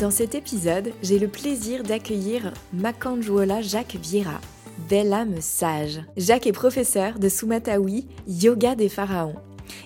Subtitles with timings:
[0.00, 4.40] Dans cet épisode, j'ai le plaisir d'accueillir Makanjuola Jacques Vieira,
[4.88, 6.00] belle âme sage.
[6.16, 9.36] Jacques est professeur de Sumatawi, Yoga des Pharaons.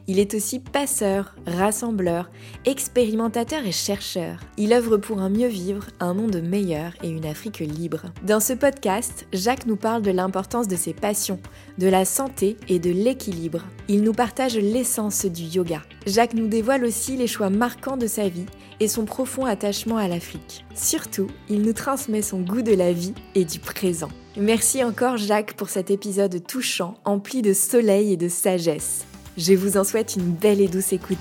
[0.07, 2.31] Il est aussi passeur, rassembleur,
[2.65, 4.41] expérimentateur et chercheur.
[4.57, 8.07] Il œuvre pour un mieux vivre, un monde meilleur et une Afrique libre.
[8.23, 11.41] Dans ce podcast, Jacques nous parle de l'importance de ses passions,
[11.79, 13.65] de la santé et de l'équilibre.
[13.89, 15.83] Il nous partage l'essence du yoga.
[16.07, 18.47] Jacques nous dévoile aussi les choix marquants de sa vie
[18.81, 20.65] et son profond attachement à l'Afrique.
[20.75, 24.11] Surtout, il nous transmet son goût de la vie et du présent.
[24.37, 29.05] Merci encore Jacques pour cet épisode touchant, empli de soleil et de sagesse.
[29.39, 31.17] Je vous en souhaite une belle et douce écoute.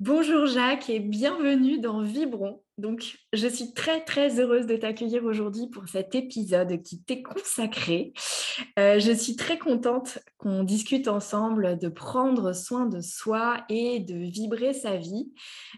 [0.00, 2.60] Bonjour Jacques et bienvenue dans Vibron.
[2.82, 8.12] Donc, je suis très très heureuse de t'accueillir aujourd'hui pour cet épisode qui t'est consacré.
[8.76, 14.16] Euh, je suis très contente qu'on discute ensemble de prendre soin de soi et de
[14.16, 15.32] vibrer sa vie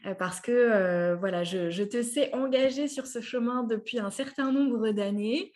[0.07, 4.51] euh, parce que euh, voilà, je, te sais engagée sur ce chemin depuis un certain
[4.51, 5.53] nombre d'années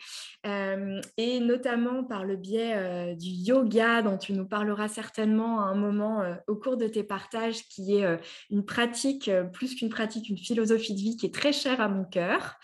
[1.16, 6.22] et notamment par le biais du yoga dont tu nous parleras certainement à un moment
[6.46, 8.18] au cours de tes partages qui est
[8.50, 12.04] une pratique, plus qu'une pratique, une philosophie de vie qui est très chère à mon
[12.04, 12.56] cœur.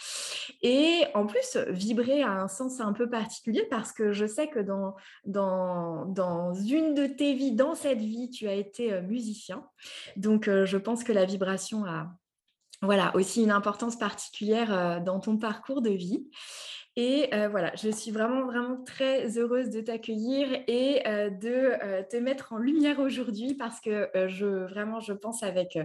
[0.62, 4.58] Et en plus, vibrer a un sens un peu particulier parce que je sais que
[4.58, 9.64] dans, dans, dans une de tes vies, dans cette vie, tu as été musicien.
[10.16, 12.08] Donc, je pense que la vibration a
[12.82, 16.28] voilà, aussi une importance particulière dans ton parcours de vie.
[16.96, 22.02] Et euh, voilà, je suis vraiment, vraiment très heureuse de t'accueillir et euh, de euh,
[22.08, 25.76] te mettre en lumière aujourd'hui parce que je, vraiment, je pense avec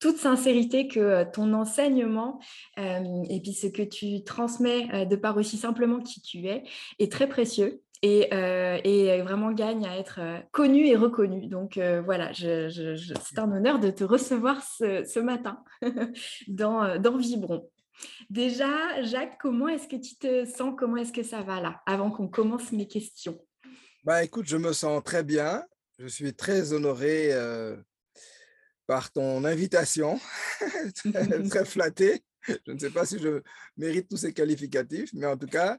[0.00, 2.40] toute sincérité que ton enseignement
[2.76, 6.64] et puis ce que tu transmets de par aussi simplement qui tu es
[6.98, 7.82] est très précieux.
[8.02, 10.20] Et, et, vraiment gagne à être
[10.52, 11.46] connu et reconnu.
[11.48, 15.62] Donc voilà, c'est un honneur de te recevoir ce, ce matin
[16.48, 17.68] dans, dans Vibron.
[18.28, 20.74] Déjà, Jacques, comment est-ce que tu te sens?
[20.78, 23.38] Comment est-ce que ça va là, avant qu'on commence mes questions?
[24.04, 25.64] Bah, Écoute, je me sens très bien.
[25.98, 27.76] Je suis très honoré euh,
[28.86, 30.18] par ton invitation,
[31.50, 32.24] très, flatté.
[32.48, 33.42] Je ne sais pas si je
[33.76, 35.78] mérite tous ces qualificatifs, mais en tout cas,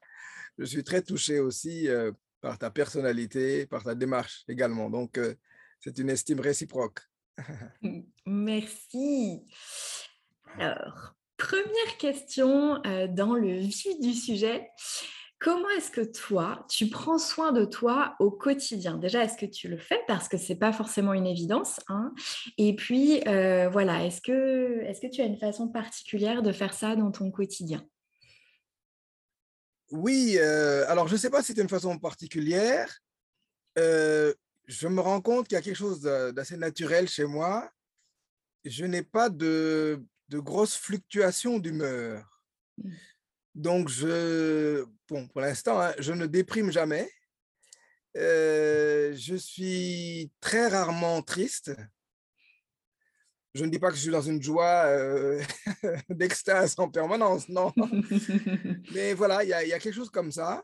[0.58, 4.90] je suis très touché aussi euh, par ta personnalité, par ta démarche également.
[4.90, 5.34] Donc, euh,
[5.80, 7.00] c'est une estime réciproque.
[8.26, 9.42] Merci.
[10.60, 14.70] Alors, Première question euh, dans le vif du sujet.
[15.40, 19.00] Comment est-ce que toi, tu prends soin de toi au quotidien?
[19.00, 20.00] Déjà, est-ce que tu le fais?
[20.08, 21.80] Parce que ce n'est pas forcément une évidence.
[21.88, 22.14] Hein
[22.60, 26.76] Et puis, euh, voilà, est-ce que, est que tu as une façon particulière de faire
[26.76, 27.84] ça dans ton quotidien?
[29.90, 33.00] Oui, euh, alors je ne sais pas si c'est une façon particulière.
[33.78, 37.68] je me rends compte qu'il y a quelque chose d'assez naturel chez moi.
[38.64, 42.42] Je n'ai pas de de grosses fluctuations d'humeur.
[42.78, 42.92] Mmh.
[43.54, 47.12] Donc, je, bon, pour l'instant, hein, je ne déprime jamais.
[48.16, 51.72] Euh, je suis très rarement triste.
[53.54, 55.44] Je ne dis pas que je suis dans une joie euh,
[56.10, 57.74] d'extase en permanence, non.
[58.94, 60.64] Mais voilà, il y, y, a quelque chose comme ça.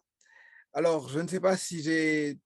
[0.72, 2.40] Alors, je ne sais pas si j'ai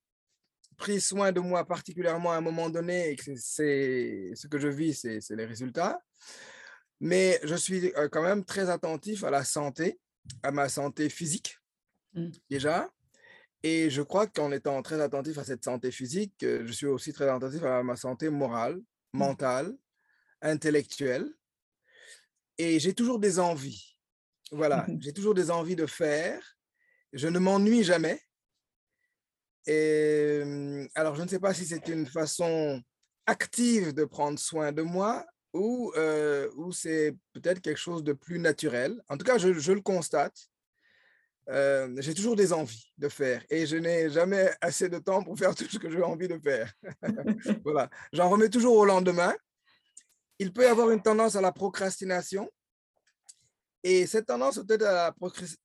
[0.78, 4.68] pris soin de moi particulièrement à un moment donné et que c'est ce que je
[4.68, 6.02] vis, c'est les résultats.
[7.02, 10.00] Mais je suis quand même très attentif à la santé,
[10.44, 11.58] à ma santé physique,
[12.14, 12.30] mmh.
[12.48, 12.90] déjà.
[13.64, 17.28] Et je crois qu'en étant très attentif à cette santé physique, je suis aussi très
[17.28, 18.76] attentif à ma santé morale,
[19.14, 19.18] mmh.
[19.18, 19.76] mentale,
[20.44, 21.28] intellectuelle.
[22.60, 23.98] Et j'ai toujours des envies.
[24.52, 26.40] Voilà, j'ai toujours des envies de faire.
[27.14, 28.22] Je ne m'ennuie jamais.
[29.66, 30.44] Et
[30.94, 32.80] alors, je ne sais pas si c'est une façon
[33.26, 35.92] active de prendre soin de moi ou,
[36.56, 39.02] ou c'est peut-être quelque chose de plus naturel.
[39.10, 40.38] En tout cas, je, je le constate.
[41.48, 45.56] j'ai toujours des envies de faire et je n'ai jamais assez de temps pour faire
[45.56, 46.74] tout ce que j'ai envie de faire.
[47.64, 49.36] voilà, j'en remets toujours au lendemain.
[50.40, 52.50] Il peut y avoir une tendance à la procrastination
[53.84, 54.86] et cette tendance peut-être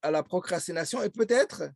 [0.01, 1.69] à, la procrastination est peut-être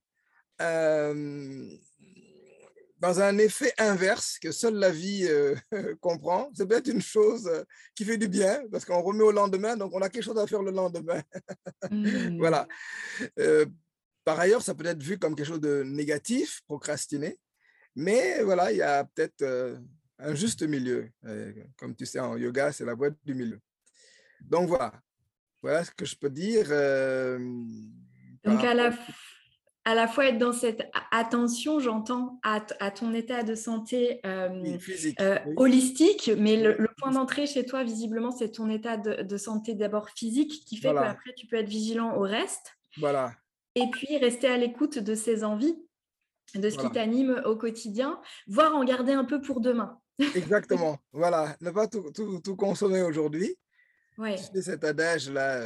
[3.02, 5.56] dans un effet inverse que seule la vie euh,
[6.02, 6.52] comprend.
[6.54, 7.64] C'est peut-être une chose euh,
[7.96, 10.46] qui fait du bien parce qu'on remet au lendemain, donc on a quelque chose à
[10.48, 11.22] faire le lendemain.
[11.90, 12.38] Mmh.
[12.38, 12.68] Voilà.
[13.40, 13.66] Euh,
[14.24, 17.40] par ailleurs, ça peut être vu comme quelque chose de négatif, procrastiner,
[17.96, 19.80] mais voilà, il y a peut-être
[20.20, 21.10] un juste milieu.
[21.78, 23.60] comme tu sais, en yoga, c'est la voie du milieu.
[24.42, 24.94] Donc voilà,
[25.62, 26.68] voilà ce que je peux dire.
[28.44, 28.92] donc à la
[29.84, 32.62] à la fois être dans cette attention, j'entends, à,
[32.92, 34.78] ton état de santé euh,
[35.20, 40.10] euh, holistique, mais le, point d'entrée chez toi, visiblement, c'est ton état de, santé d'abord
[40.10, 42.78] physique qui fait qu'après, tu peux être vigilant au reste.
[42.98, 43.34] Voilà.
[43.76, 45.78] Et puis, rester à l'écoute de ses envies,
[46.54, 50.00] de ce qui t'anime au quotidien, voire en garder un peu pour demain.
[50.36, 51.00] Exactement.
[51.12, 51.56] voilà.
[51.62, 53.56] Ne pas tout, consommer aujourd'hui.
[54.18, 54.38] Ouais.
[54.38, 55.62] C'est cet adage-là.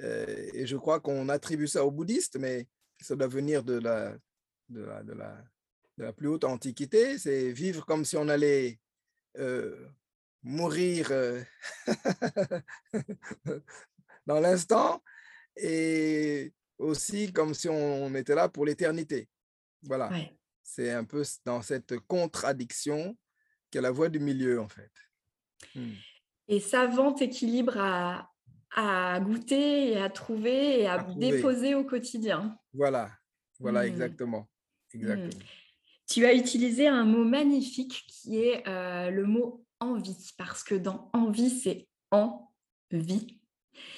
[0.00, 2.66] Euh, et je crois qu'on attribue ça aux bouddhistes, mais
[3.00, 4.16] ça doit venir de la,
[4.68, 5.44] de la, de la,
[5.98, 8.78] de la plus haute antiquité, c'est vivre comme si on allait
[9.38, 9.88] euh,
[10.42, 11.42] mourir euh,
[14.26, 15.02] dans l'instant
[15.56, 19.28] et aussi comme si on était là pour l'éternité.
[19.82, 20.10] Voilà.
[20.62, 23.16] C'est un peu dans cette contradiction
[23.70, 24.92] qu'est la voie du milieu, en fait.
[25.74, 25.94] Hmm.
[26.46, 28.30] Et savant équilibre à,
[28.74, 32.58] à goûter et à trouver et à, déposer au quotidien.
[32.78, 33.10] Voilà,
[33.60, 33.88] voilà, mmh.
[33.88, 34.48] exactement.
[34.94, 34.98] Mmh.
[34.98, 35.44] exactement.
[36.08, 41.10] Tu as utilisé un mot magnifique qui est euh, le mot envie, parce que dans
[41.12, 42.50] envie, c'est en
[42.90, 43.38] vie.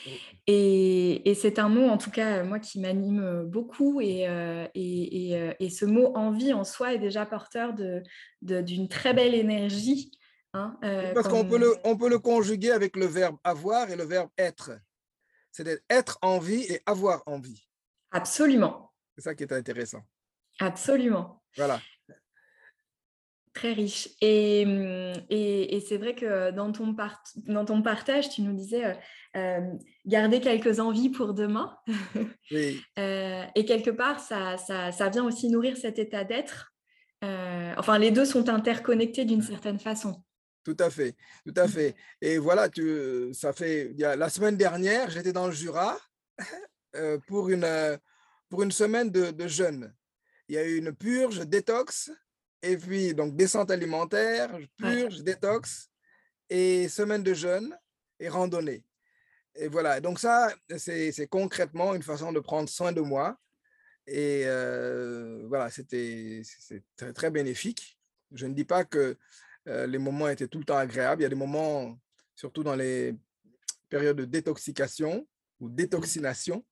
[0.07, 0.11] Oh.
[0.49, 4.01] Et, et c'est un mot, en tout cas, moi, qui m'anime beaucoup.
[4.01, 8.03] Et, euh, et, euh, et, ce mot envie en soi est déjà porteur d'une
[8.43, 10.11] de, très belle énergie
[10.53, 13.97] Hein, euh, Parce qu'on peut, le, on peut le conjuguer avec le verbe avoir et
[13.97, 14.73] le verbe être.
[15.53, 17.69] C'est être envie et avoir envie.
[18.11, 18.93] Absolument.
[19.17, 20.03] C'est ça qui est intéressant.
[20.59, 21.43] Absolument.
[21.57, 21.81] Voilà.
[23.53, 24.09] Très riche.
[24.21, 24.63] Et,
[25.29, 28.95] et, et c'est vrai que dans ton, part, dans ton partage, tu nous disais euh,
[29.37, 29.73] euh,
[30.07, 31.77] garder quelques envies pour demain.
[32.53, 32.83] Oui.
[32.97, 36.73] et quelque part, ça, ça, ça, vient aussi nourrir cet état d'être.
[37.23, 40.25] enfin, les deux sont interconnectés d'une certaine façon.
[40.65, 41.17] Tout à fait,
[41.47, 41.97] tout à fait.
[42.21, 45.99] Et voilà, tu, ça fait, la semaine dernière, j'étais dans le Jura
[46.41, 46.45] euh,
[47.27, 47.97] pour, une, euh,
[48.49, 49.95] pour une semaine de, de, jeûne.
[50.49, 52.11] Il y a eu une purge, détox,
[52.63, 55.91] et puis donc descente alimentaire, purge, détox,
[56.49, 57.77] et semaine de jeûne
[58.19, 58.85] et randonnée.
[59.55, 63.39] Et voilà, donc ça, c'est concrètement une façon de prendre soin de moi.
[64.07, 66.43] Et euh, voilà, c'était
[66.97, 67.99] très, très bénéfique.
[68.33, 69.17] Je ne dis pas que
[69.69, 71.23] euh, les moments étaient tout le temps agréables.
[71.23, 71.99] Il y a des moments,
[72.35, 73.15] surtout dans les
[73.89, 75.27] périodes de détoxication
[75.59, 76.65] ou détoxination.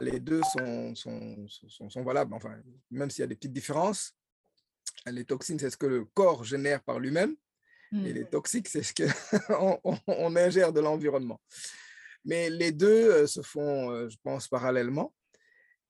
[0.00, 1.46] Les deux sont, sont,
[1.88, 2.56] sont, valables, enfin,
[2.90, 4.14] même s'il y a des petites différences.
[5.06, 7.34] Les toxines, c'est ce que le corps génère par lui-même.
[7.92, 8.04] Et mmh.
[8.04, 11.40] les toxiques, c'est ce qu'on on, ingère de l'environnement.
[12.24, 15.12] Mais les deux euh, se font, euh, je pense, parallèlement.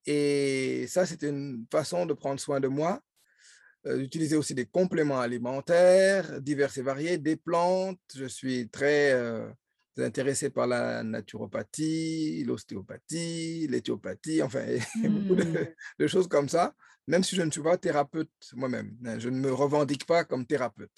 [0.06, 3.00] Et ça, c'était une façon de prendre soin de moi
[3.86, 7.98] euh, utiliser aussi des compléments alimentaires divers et variés, des plantes.
[8.14, 9.50] Je suis très euh,
[9.98, 14.64] intéressé par la naturopathie, l'ostéopathie, l'éthiopathie, enfin,
[15.04, 15.66] beaucoup mmh.
[15.98, 16.74] de, choses comme ça,
[17.06, 18.96] même si je ne suis pas thérapeute moi-même.
[19.04, 20.92] Hein, je ne me revendique pas comme thérapeute.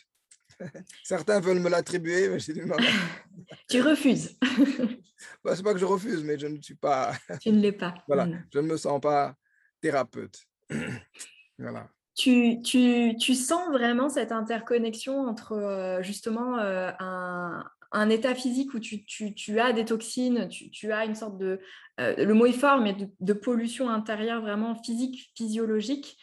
[1.04, 2.76] Certains veulent me l'attribuer, mais j'ai dit non.
[3.68, 4.38] tu refuses.
[4.40, 7.14] Ce n'est pas que je refuse, mais je ne suis pas.
[7.40, 7.94] Tu ne l'es pas.
[8.06, 8.46] voilà, mmh.
[8.52, 9.34] je ne me sens pas
[9.80, 10.38] thérapeute.
[11.58, 18.34] voilà tu, tu, tu, sens vraiment cette interconnexion entre euh, justement euh, un, un, état
[18.34, 21.60] physique où tu, as des toxines, tu, as une sorte de,
[22.00, 26.18] euh, le mot est fort, mais de, pollution intérieure vraiment physique, physiologique.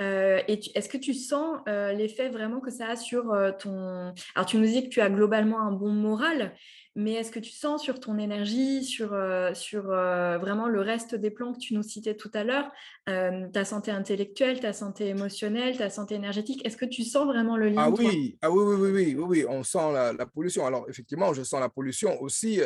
[0.00, 4.12] et est-ce que tu sens l'effet vraiment que ça a sur ton...
[4.34, 6.54] Alors tu nous dis que tu as globalement un bon moral,
[6.96, 11.16] mais est-ce que tu sens sur ton énergie, sur, euh, sur euh, vraiment le reste
[11.16, 12.70] des plans que tu nous citais tout à l'heure,
[13.08, 17.56] euh, ta santé intellectuelle, ta santé émotionnelle, ta santé énergétique, est-ce que tu sens vraiment
[17.56, 20.26] le lien ah oui, ah oui, oui, oui, oui, oui, oui, on sent la, la,
[20.26, 20.66] pollution.
[20.66, 22.60] Alors effectivement, je sens la pollution aussi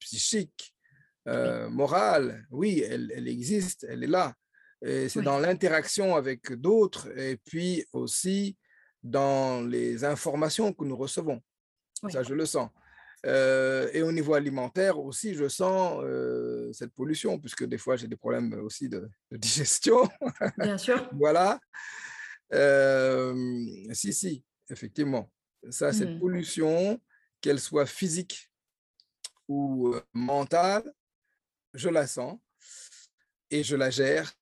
[0.00, 0.74] psychique,
[1.26, 2.46] morale.
[2.50, 4.34] Oui, elle, elle, existe, elle est là.
[4.82, 8.56] C'est dans l'interaction avec d'autres et puis aussi
[9.02, 11.40] dans les informations que nous recevons.
[12.10, 12.68] Ça, je le sens.
[13.24, 18.06] Euh, et au niveau alimentaire aussi, je sens euh, cette pollution, puisque des fois, j'ai
[18.06, 20.08] des problèmes aussi de, digestion.
[20.58, 21.08] Bien sûr.
[21.12, 21.58] voilà.
[22.52, 25.30] Euh, si, si, effectivement.
[25.70, 26.20] Ça, cette mmh.
[26.20, 27.00] pollution,
[27.40, 28.50] qu'elle soit physique
[29.48, 30.82] ou mentale,
[31.72, 32.38] je la sens
[33.50, 34.32] et je la gère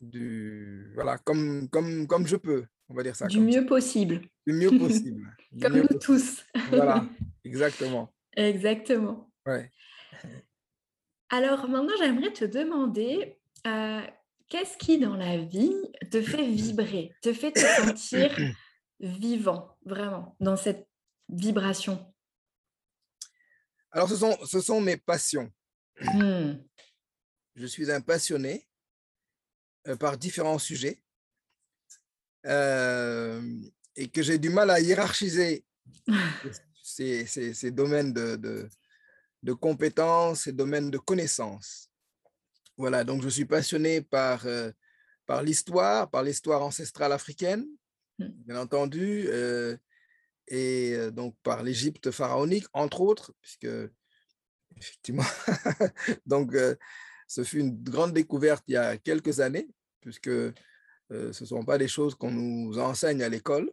[0.00, 3.26] du, voilà, comme, comme, comme je peux, on va dire ça.
[3.26, 4.22] Du mieux possible.
[4.46, 5.36] Du mieux possible.
[5.60, 6.44] comme nous tous.
[6.70, 7.04] voilà,
[7.44, 8.12] exactement.
[8.36, 9.30] Exactement.
[9.46, 9.70] Ouais.
[11.30, 14.00] Alors maintenant, j'aimerais te demander, euh,
[14.48, 15.74] qu'est-ce qui dans la vie
[16.10, 18.36] te fait vibrer, te fait te sentir
[19.00, 20.88] vivant, vraiment, dans cette
[21.28, 22.12] vibration?
[23.92, 25.50] Alors, ce sont, ce sont mes passions.
[26.00, 26.52] Mmh.
[27.56, 28.66] Je suis un passionné
[29.88, 31.02] euh, par différents sujets
[32.46, 33.42] euh,
[33.96, 35.64] et que j'ai du mal à hiérarchiser
[37.26, 38.68] ces, domaines de,
[39.42, 41.90] de, compétences, ces domaines de connaissances.
[42.76, 44.70] Voilà, donc je suis passionné par, euh,
[45.26, 47.66] par l'histoire, par l'histoire ancestrale africaine,
[48.18, 48.26] mmh.
[48.46, 49.76] bien entendu, euh,
[50.48, 53.68] et euh, donc par l'Égypte pharaonique, entre autres, puisque
[54.76, 55.24] effectivement,
[56.26, 56.54] donc
[57.26, 59.68] ce fut une grande découverte il y a quelques années,
[60.00, 60.54] puisque ce
[61.10, 63.70] ne sont pas des choses qu'on nous enseigne à l'école.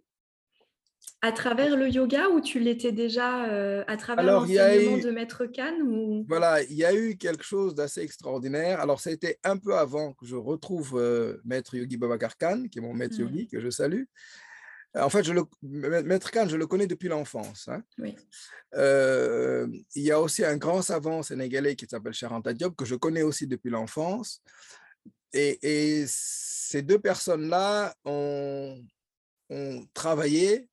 [1.22, 5.80] À travers le yoga ou tu l'étais déjà euh, à travers l'enseignement de Maître Khan
[5.84, 6.24] ou...
[6.28, 8.80] Voilà, il y a eu quelque chose d'assez extraordinaire.
[8.80, 12.66] Alors, ça a été un peu avant que je retrouve euh, Maître Yogi Babakar Khan,
[12.72, 13.22] qui est mon maître mmh.
[13.22, 14.04] yogi, que je salue.
[14.96, 15.44] En fait, je le,
[16.04, 17.68] Maître Khan, je le connais depuis l'enfance.
[17.68, 17.84] Hein.
[17.98, 18.16] Oui.
[18.76, 22.96] Euh, il y a aussi un grand savant sénégalais qui s'appelle Charanta Diop, que je
[22.96, 24.42] connais aussi depuis l'enfance.
[25.34, 28.82] Et, et, ces deux personnes-là ont,
[29.50, 30.70] ont travaillé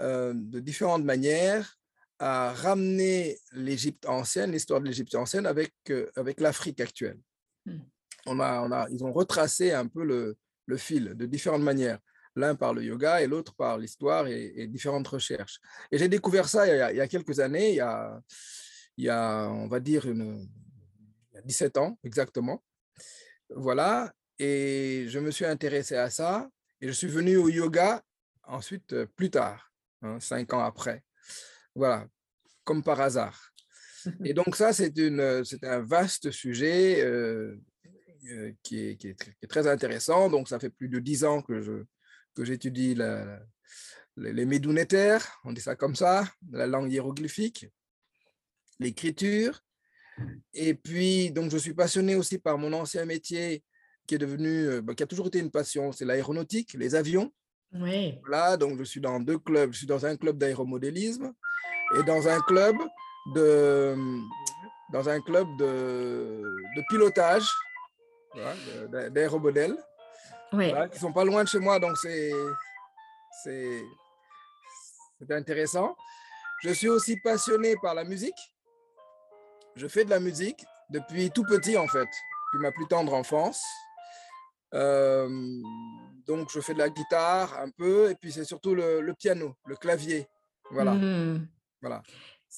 [0.00, 1.76] euh, de différentes manières
[2.18, 7.18] à ramener l'Égypte ancienne, l'histoire de l'Égypte ancienne avec, euh, avec l'Afrique actuelle.
[7.66, 7.78] Hmm.
[8.26, 10.36] On a, on a, ils ont retracé un peu le,
[10.66, 11.98] le fil de différentes manières,
[12.36, 15.60] l'un par le yoga et l'autre par l'histoire et, différentes recherches.
[15.90, 18.20] Et j'ai découvert ça il y, a, il y, a, quelques années, il y a,
[18.96, 20.48] il y a on va dire, une,
[21.44, 22.62] 17 ans exactement.
[23.50, 26.48] Voilà, et je me suis intéressé à ça
[26.80, 28.02] et je suis venu au yoga
[28.44, 29.67] ensuite euh, plus tard.
[30.02, 31.02] Hein, cinq ans après.
[31.74, 32.06] Voilà,
[32.64, 33.52] comme par hasard.
[34.24, 34.92] Et donc ça, c'est
[35.62, 37.56] un vaste sujet euh,
[38.30, 40.30] euh, qui, est, qui, est, très intéressant.
[40.30, 41.86] Donc ça fait plus de dix ans que,
[42.40, 42.96] j'étudie
[44.16, 47.66] les médounétaires, on dit ça comme ça, la langue hiéroglyphique,
[48.78, 49.60] l'écriture.
[50.52, 53.62] Et puis, donc, je suis passionné aussi par mon ancien métier
[54.06, 57.32] qui est devenu, euh, bah, qui a toujours été une passion, c'est l'aéronautique, les avions.
[57.72, 58.18] Oui.
[58.28, 59.72] Là, donc je suis dans deux clubs.
[59.72, 61.32] Je suis dans un club d'aéromodélisme
[61.96, 62.76] et dans un club
[63.34, 63.94] de,
[64.92, 66.42] dans un club de,
[66.76, 67.48] de pilotage
[68.34, 69.76] voilà, d'aéromodèles
[70.52, 70.72] oui.
[70.92, 72.32] qui sont pas loin de chez moi, donc c'est
[73.42, 73.82] c'est
[75.30, 75.96] intéressant.
[76.62, 78.38] Je suis aussi passionné par la musique.
[79.76, 82.08] Je fais de la musique depuis tout petit en fait,
[82.52, 83.62] depuis ma plus tendre enfance.
[84.74, 85.28] Euh,
[86.28, 89.74] donc, je fais de la guitare un peu, et puis c'est surtout le, piano, le
[89.76, 90.26] clavier.
[90.70, 90.92] Voilà.
[90.92, 91.48] Mmh.
[91.80, 92.02] voilà.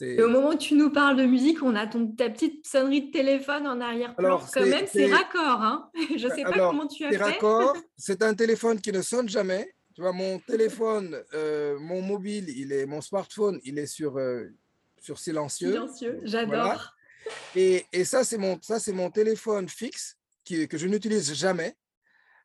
[0.00, 3.06] Et au moment où tu nous parles de musique, on a ton, ta petite sonnerie
[3.06, 4.40] de téléphone en arrière-plan.
[4.52, 5.62] Quand même, c'est raccord.
[5.62, 7.16] Hein je ne sais pas comment tu as fait.
[7.16, 7.76] raccord.
[7.96, 9.72] C'est un téléphone qui ne sonne jamais.
[9.94, 14.46] Tu vois, mon téléphone, euh, mon mobile, il est, mon smartphone, il est sur, euh,
[14.98, 15.72] sur silencieux.
[15.72, 16.94] Silencieux, j'adore.
[17.54, 21.76] Et, et, ça, c'est mon, ça, mon téléphone fixe qui, que je n'utilise jamais.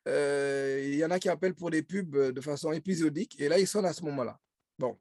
[0.06, 3.48] Euh, il y en a qui appellent pour des pubs euh, de façon épisodique et
[3.48, 4.38] là, ils sonnent à ce moment-là.
[4.78, 4.98] Bon.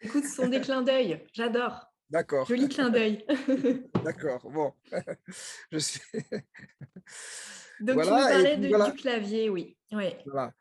[0.00, 1.24] Écoute, ce sont des clins d'œil.
[1.32, 1.86] J'adore.
[2.10, 2.46] D'accord.
[2.46, 3.24] Joli clin d'œil.
[4.04, 4.50] D'accord.
[4.50, 4.72] Bon.
[5.72, 6.00] Je suis.
[7.80, 9.76] Donc, tu nous parlais du clavier, oui.
[9.92, 10.14] oui.
[10.26, 10.52] Voilà.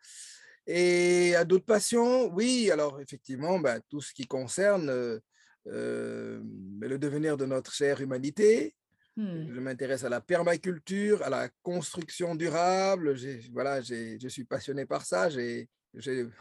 [0.66, 5.20] Et à d'autres passions, oui, alors effectivement, ben, tout ce qui concerne
[5.68, 6.42] euh,
[6.80, 8.76] le devenir de notre chère humanité,
[9.22, 9.54] Mmh.
[9.54, 13.16] Je m'intéresse à la permaculture, à la construction durable.
[13.52, 15.30] Voilà, je suis passionné par ça.
[15.30, 15.70] J'ai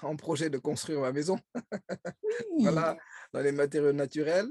[0.00, 1.38] en projet de construire ma maison.
[2.58, 2.96] voilà,
[3.34, 4.48] dans les matériaux naturels.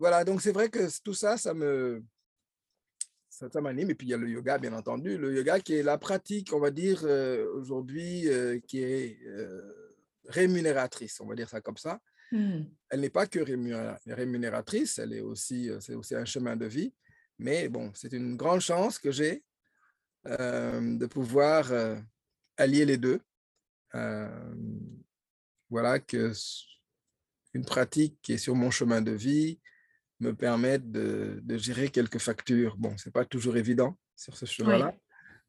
[0.00, 2.02] Voilà, donc c'est vrai que tout ça, ça me
[3.28, 3.90] ça, m'anime.
[3.90, 5.16] Et puis il y a le yoga, bien entendu.
[5.16, 9.94] Le yoga qui est la pratique, on va dire, euh, aujourd'hui, euh, qui est euh,
[10.26, 12.00] rémunératrice, on va dire ça comme ça.
[12.32, 12.62] Mmh.
[12.90, 13.38] Elle n'est pas que
[14.06, 16.92] rémunératrice, elle est aussi, c'est aussi un chemin de vie.
[17.38, 19.44] Mais bon, c'est une grande chance que j'ai
[20.26, 21.96] euh, de pouvoir euh,
[22.56, 23.20] allier les deux.
[23.94, 24.54] Euh,
[25.70, 26.32] voilà, que
[27.54, 29.60] une pratique qui est sur mon chemin de vie
[30.20, 32.76] me permette de, de gérer quelques factures.
[32.76, 34.94] Bon, ce n'est pas toujours évident sur ce chemin-là,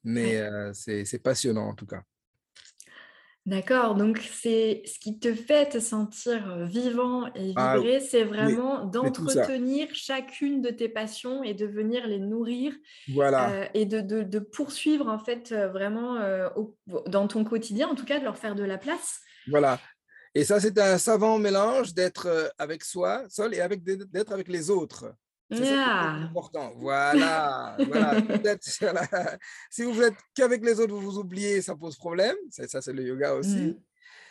[0.03, 2.03] mais euh, c'est passionnant en tout cas.
[3.49, 8.85] D'accord, donc c'est ce qui te fait te sentir vivant et ah vibrer, c'est vraiment
[8.85, 12.75] d'entretenir chacune de tes passions et de venir les nourrir
[13.11, 13.67] voilà.
[13.73, 16.19] et de, de, de, poursuivre en fait vraiment
[17.07, 19.19] dans ton quotidien, en tout cas de leur faire de la place.
[19.47, 19.79] Voilà.
[20.35, 24.69] Et ça, c'est un savant mélange d'être avec soi, seul, et avec d'être avec les
[24.69, 25.11] autres.
[25.51, 26.13] C'est ah.
[26.23, 26.73] important.
[26.77, 27.75] Voilà.
[27.79, 28.21] voilà.
[29.71, 32.35] Si vous êtes qu'avec les autres, vous vous oubliez, ça pose problème.
[32.49, 33.57] Ça, c'est le yoga aussi.
[33.57, 33.79] Mm.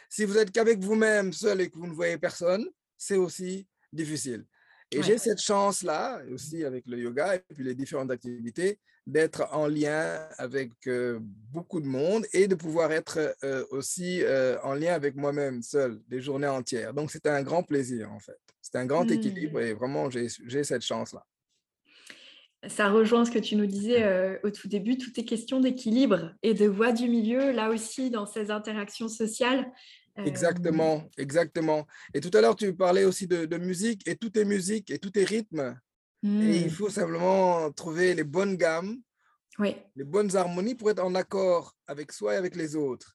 [0.09, 4.45] Si vous êtes qu'avec vous-même, seul et que vous ne voyez personne, c'est aussi difficile.
[4.91, 9.67] Et j'ai cette chance-là, aussi avec le yoga et puis les différentes activités, d'être en
[9.67, 11.19] lien avec euh,
[11.51, 15.99] beaucoup de monde et de pouvoir être euh, aussi euh, en lien avec moi-même seul
[16.09, 16.93] des journées entières.
[16.93, 18.39] Donc, c'est un grand plaisir, en fait.
[18.61, 19.65] C'est un grand équilibre mmh.
[19.65, 20.29] et vraiment, j'ai
[20.63, 21.25] cette chance-là.
[22.67, 26.53] Ça rejoint ce que tu nous disais au tout début, tout est question d'équilibre et
[26.53, 29.73] de voie du milieu, là aussi, dans ces interactions sociales.
[30.27, 31.87] Exactement, exactement.
[32.13, 35.17] Et tout à l'heure, tu parlais aussi de, musique, et tout est musique, et tout
[35.19, 35.79] est rythme.
[36.25, 36.71] Et il mmh.
[36.71, 38.97] faut simplement trouver les bonnes gammes,
[39.59, 39.77] oui.
[39.95, 43.15] les bonnes harmonies pour être en accord avec soi et avec les autres.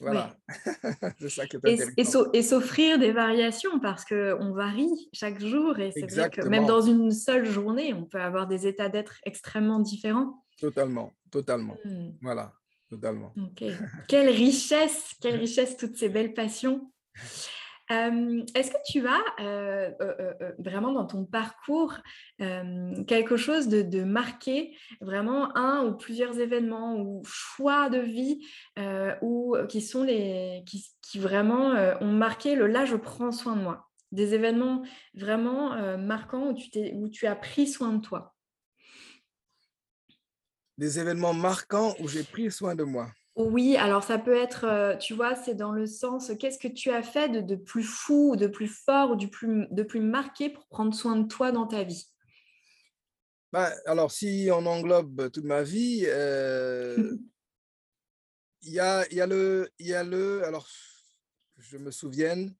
[0.00, 0.36] Voilà.
[1.20, 2.26] c'est ça qui est intéressant.
[2.32, 5.78] Et, s'offrir des variations parce qu'on varie chaque jour.
[5.78, 9.14] Et c'est vrai que même dans une seule journée, on peut avoir des états d'être
[9.24, 10.44] extrêmement différents.
[10.58, 11.76] Totalement, totalement.
[11.84, 12.10] Mmh.
[12.20, 12.52] Voilà
[12.92, 13.32] totalement.
[14.08, 16.92] quelle richesse, quelle richesse, toutes ces belles passions.
[17.92, 21.94] Euh, est-ce que tu as euh, euh, vraiment dans ton parcours
[23.06, 28.46] quelque chose de, marqué, vraiment un ou plusieurs événements ou choix de vie
[29.68, 33.88] qui sont les qui, qui vraiment ont marqué le là je prends soin de moi,
[34.10, 34.82] des événements
[35.14, 38.34] vraiment marquants où tu, où tu as pris soin de toi?
[40.78, 43.12] Des événements marquants où j'ai pris soin de moi.
[43.34, 46.90] Oui, alors ça peut être, euh, tu vois, c'est dans le sens, qu'est-ce que tu
[46.90, 50.94] as fait de, plus fou, de plus fort ou plus, de plus marqué pour prendre
[50.94, 52.12] soin de toi dans ta vie?
[53.52, 56.96] Ben, Alors, si on englobe toute ma vie, euh,
[58.62, 60.68] il y, a, y, a le, y a le, alors,
[61.56, 62.54] je me souvienne,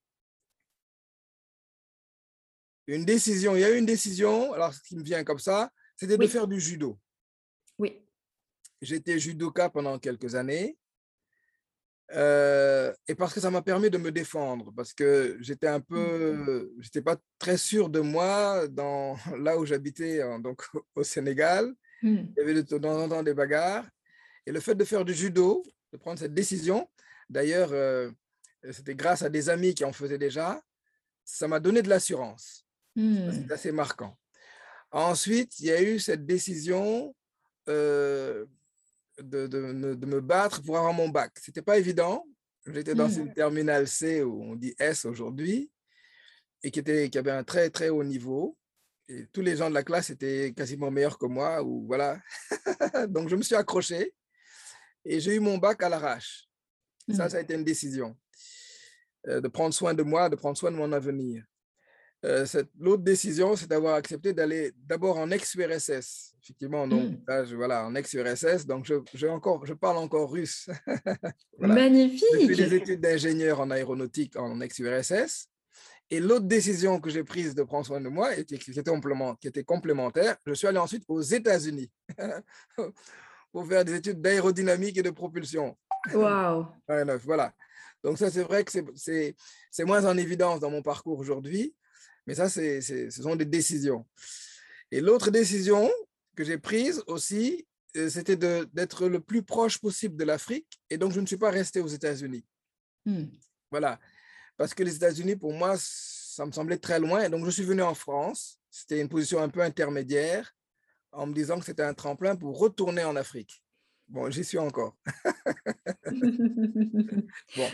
[2.86, 5.70] une décision, il y a eu une décision, alors ce qui me vient comme ça,
[5.96, 6.98] c'était de faire du judo.
[8.82, 10.76] J'étais judoka pendant quelques années.
[12.12, 16.70] Euh, et parce que ça m'a permis de me défendre, parce que j'étais un peu,
[16.80, 20.62] j'étais pas très sûr de moi dans là où j'habitais, donc
[20.94, 21.72] au Sénégal.
[22.02, 22.16] Mmh.
[22.16, 23.88] Il y avait de temps en temps des bagarres.
[24.44, 26.86] Et le fait de faire du judo, de prendre cette décision,
[27.30, 28.10] d'ailleurs, euh,
[28.72, 30.60] c'était grâce à des amis qui en faisaient déjà,
[31.24, 32.66] ça m'a donné de l'assurance.
[32.94, 34.18] C'est assez marquant.
[34.90, 37.14] Ensuite, il y a eu cette décision
[37.68, 38.44] euh,
[39.22, 41.32] de, de, me battre pour avoir mon bac.
[41.40, 42.26] Ce n'était pas évident.
[42.66, 45.70] J'étais dans une terminale C, où on dit S aujourd'hui,
[46.62, 48.56] et qui, était, qui avait un très, très haut niveau.
[49.08, 51.62] Et tous les gens de la classe étaient quasiment meilleurs que moi.
[51.62, 52.20] Ou voilà.
[53.08, 54.14] Donc, je me suis accroché
[55.04, 56.48] et j'ai eu mon bac à l'arrache.
[57.12, 58.16] Ça, ça a été une décision
[59.26, 61.44] euh, de prendre soin de moi, de prendre soin de mon avenir.
[62.24, 62.46] Euh,
[62.78, 66.34] l'autre décision, c'est d'avoir accepté d'aller d'abord en ex-URSS.
[66.42, 70.68] Effectivement, donc, là, je, voilà, en ex-URSS, donc je, je, encore, je parle encore russe.
[71.58, 72.26] Magnifique.
[72.32, 75.48] J'ai fait des études d'ingénieur en aéronautique en ex-URSS.
[76.10, 78.72] Et l'autre décision que j'ai prise de prendre soin de moi, et qui, était,
[79.40, 81.90] qui était complémentaire, je suis allé ensuite aux États-Unis
[83.52, 85.76] pour faire des études d'aérodynamique et de propulsion.
[86.12, 86.66] Waouh!
[87.24, 87.52] voilà.
[88.04, 91.74] Donc ça, c'est vrai que c'est moins en évidence dans mon parcours aujourd'hui,
[92.26, 94.06] mais ça, c'est, ce sont des décisions.
[94.90, 95.90] Et l'autre décision
[96.36, 100.80] que j'ai prise aussi, euh, c'était d'être le plus proche possible de l'Afrique.
[100.90, 102.44] Et donc, je ne suis pas resté aux États-Unis.
[103.04, 103.24] Hmm.
[103.70, 103.98] Voilà.
[104.56, 107.22] Parce que les États-Unis, pour moi, ça me semblait très loin.
[107.22, 108.58] Et donc, je suis venu en France.
[108.70, 110.54] C'était une position un peu intermédiaire
[111.10, 113.61] en me disant que c'était un tremplin pour retourner en Afrique.
[114.12, 114.94] Bon, j'y suis encore.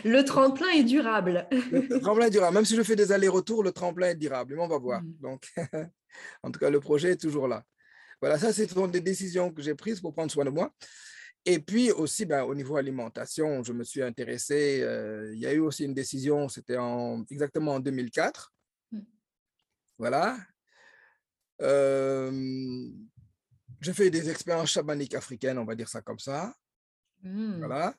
[0.05, 1.45] Le tremplin est durable.
[1.51, 2.53] le tremplin est durable.
[2.53, 4.55] Même si je fais des allers-retours, le tremplin est durable.
[4.55, 5.01] Mais on va voir.
[5.03, 5.13] Mm.
[5.19, 5.49] Donc,
[6.43, 7.65] en tout cas, le projet est toujours là.
[8.21, 10.73] Voilà, ça, c'est des décisions que j'ai prises pour prendre soin de moi.
[11.43, 14.79] Et puis aussi, ben, au niveau alimentation, je me suis intéressé.
[14.81, 18.53] Euh, il y a eu aussi une décision, c'était en, exactement en 2004.
[18.93, 18.99] Mm.
[19.97, 20.37] Voilà.
[21.61, 22.31] Euh,
[23.81, 26.53] j'ai fait des expériences chamaniques africaines, on va dire ça comme ça.
[27.23, 27.59] Mmh.
[27.59, 27.95] Voilà.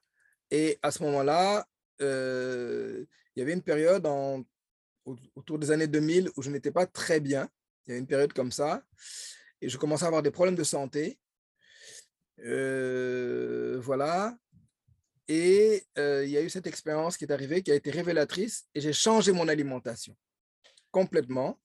[0.51, 1.67] Et à ce moment-là,
[2.01, 4.45] euh, il y avait une période en
[5.35, 7.49] autour des années 2000 où je n'étais pas très bien.
[7.87, 8.83] Il y a une période comme ça.
[9.61, 11.19] Et je commençais à avoir des problèmes de santé.
[12.45, 14.37] Euh, voilà.
[15.29, 18.67] Et euh, il y a eu cette expérience qui est arrivée, qui a été révélatrice,
[18.75, 20.17] et j'ai changé mon alimentation
[20.91, 21.61] complètement.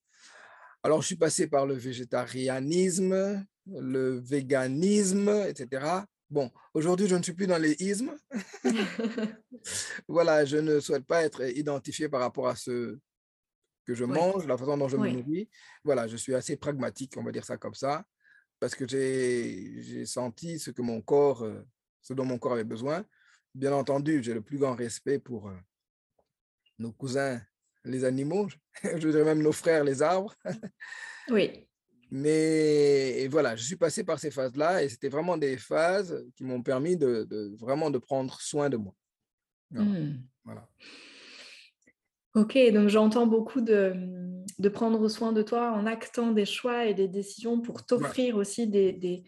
[0.84, 6.06] Alors, je suis passé par le végétarianisme, le véganisme, etc.
[6.30, 8.16] Bon, aujourd'hui, je ne suis plus dans les ismes.
[10.08, 12.98] voilà, je ne souhaite pas être identifié par rapport à ce
[13.86, 15.50] que je mange, la façon dont je me nourris.
[15.84, 18.04] Voilà, je suis assez pragmatique, on va dire ça comme ça,
[18.60, 21.62] parce que j'ai senti ce que mon corps, euh,
[22.02, 23.06] ce dont mon corps avait besoin.
[23.54, 25.58] Bien entendu, j'ai le plus grand respect pour euh,
[26.80, 27.40] nos cousins,
[27.84, 28.48] les animaux,
[28.84, 30.36] je dirais même nos frères, les arbres.
[31.30, 31.68] oui.
[32.12, 36.62] Mais voilà, je suis passé par ces phases-là et c'était vraiment des phases qui m'ont
[36.62, 37.28] permis de,
[37.60, 38.94] vraiment de prendre soin de moi.
[39.72, 40.62] Voilà.
[40.62, 40.70] Mmh.
[42.36, 43.94] Ok, donc j'entends beaucoup de,
[44.60, 48.68] de, prendre soin de toi en actant des choix et des décisions pour t'offrir aussi
[48.68, 49.24] des, des,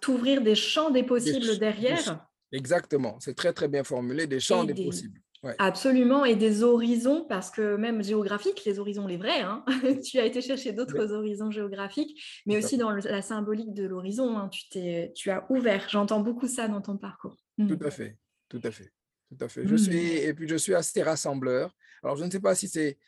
[0.00, 2.26] t'ouvrir des champs des possibles derrière.
[2.52, 5.20] Exactement, c'est très très bien formulé, des champs des, possibles.
[5.58, 9.64] Absolument, et des horizons, parce que même géographiques, les horizons les vrais, hein,
[10.04, 14.48] tu as été chercher d'autres horizons géographiques, mais aussi dans la symbolique de l'horizon, hein,
[14.48, 15.86] tu, tu as ouvert.
[15.88, 17.36] J'entends beaucoup ça dans ton parcours.
[17.58, 17.68] Mmh.
[17.68, 18.16] Tout à fait,
[18.48, 18.92] tout à fait,
[19.28, 19.66] tout à fait.
[19.66, 20.28] Je suis, mmh.
[20.28, 21.74] et puis je suis assez rassembleur.
[22.02, 22.98] Alors je ne sais pas si c'est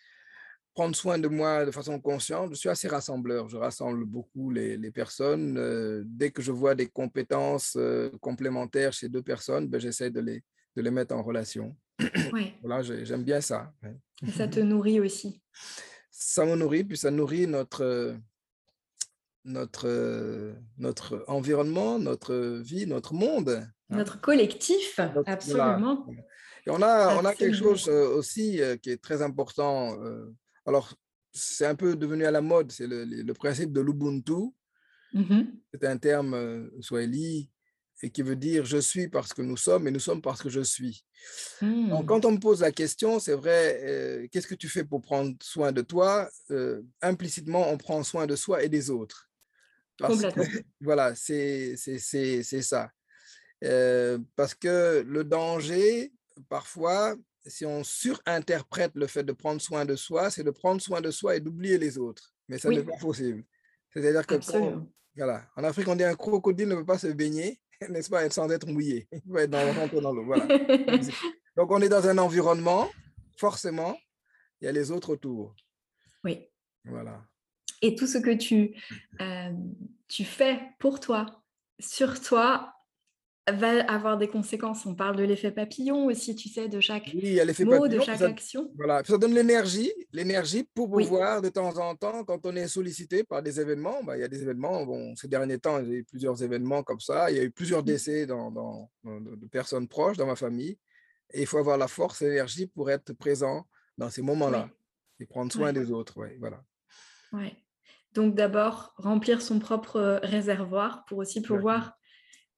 [0.75, 3.49] prendre soin de moi de façon consciente, je suis assez rassembleur.
[3.49, 5.59] Je rassemble beaucoup les, les personnes.
[5.59, 10.21] Euh, dès que je vois des compétences euh, complémentaires chez deux personnes, ben, j'essaie de
[10.21, 10.45] les,
[10.79, 11.77] de les mettre en relation.
[12.33, 12.55] Ouais.
[12.63, 13.73] voilà, j'aime bien ça.
[14.27, 15.43] Et ça te nourrit aussi.
[16.11, 18.17] Ça me nourrit, puis ça nourrit notre,
[19.45, 23.67] notre, notre environnement, notre vie, notre monde.
[23.91, 26.07] Notre collectif, absolument.
[26.67, 29.97] Et on a, on a quelque chose euh, aussi qui est très important
[30.69, 30.95] alors,
[31.33, 34.53] c'est un peu devenu à la mode, c'est le, principe de l'Ubuntu.
[35.15, 37.51] Mmh c'est un terme euh, swahili
[38.03, 40.49] et qui veut dire je suis parce que nous sommes et nous sommes parce que
[40.49, 41.05] je suis.
[41.61, 42.07] Donc, mmh.
[42.07, 45.35] quand on me pose la question, c'est vrai, euh, qu'est-ce que tu fais pour prendre
[45.43, 46.29] soin de toi?
[46.51, 49.29] Euh, Implicitement, on prend soin de soi et des autres.
[50.01, 50.45] Complètement.
[50.81, 52.91] voilà, c'est ça.
[54.37, 56.13] parce que le danger,
[56.49, 61.01] parfois, si on surinterprète le fait de prendre soin de soi, c'est de prendre soin
[61.01, 62.33] de soi et d'oublier les autres.
[62.49, 63.45] Mais ça n'est pas possible.
[63.93, 64.37] C'est-à-dire que
[65.17, 68.51] voilà, en Afrique, on dit un crocodile ne peut pas se baigner, n'est-ce pas, sans
[68.51, 69.09] être mouillé.
[69.13, 70.25] Il va être dans, dans l'eau.
[70.25, 70.47] Voilà.
[71.57, 72.89] Donc, on est dans un environnement,
[73.37, 73.99] forcément,
[74.61, 75.55] il y a les autres autour.
[76.25, 76.49] Oui.
[76.85, 77.25] Voilà.
[77.83, 78.75] Et tout ce que tu,
[79.21, 79.53] euh,
[80.09, 81.27] tu fais pour toi,
[81.79, 82.75] sur toi,
[83.53, 84.87] va avoir des conséquences.
[84.87, 88.71] On parle de l'effet papillon aussi, tu sais, de chaque mot, de chaque action.
[88.77, 93.25] Voilà, ça donne l'énergie, l'énergie pour pouvoir de temps en temps, quand on est sollicité
[93.25, 95.93] par des événements, bah, il y a des événements, bon, ces derniers temps, il y
[95.93, 97.87] a eu plusieurs événements comme ça, il y a eu plusieurs mmh.
[97.87, 100.79] décès dans, dans, de personnes proches dans ma famille,
[101.33, 104.71] et il faut avoir la force, l'énergie pour être présent dans ces moments-là
[105.21, 106.17] et prendre soin des autres.
[106.17, 106.63] Ouais, voilà.
[107.33, 107.57] Ouais.
[108.15, 111.98] Donc d'abord, remplir son propre euh, réservoir pour aussi pouvoir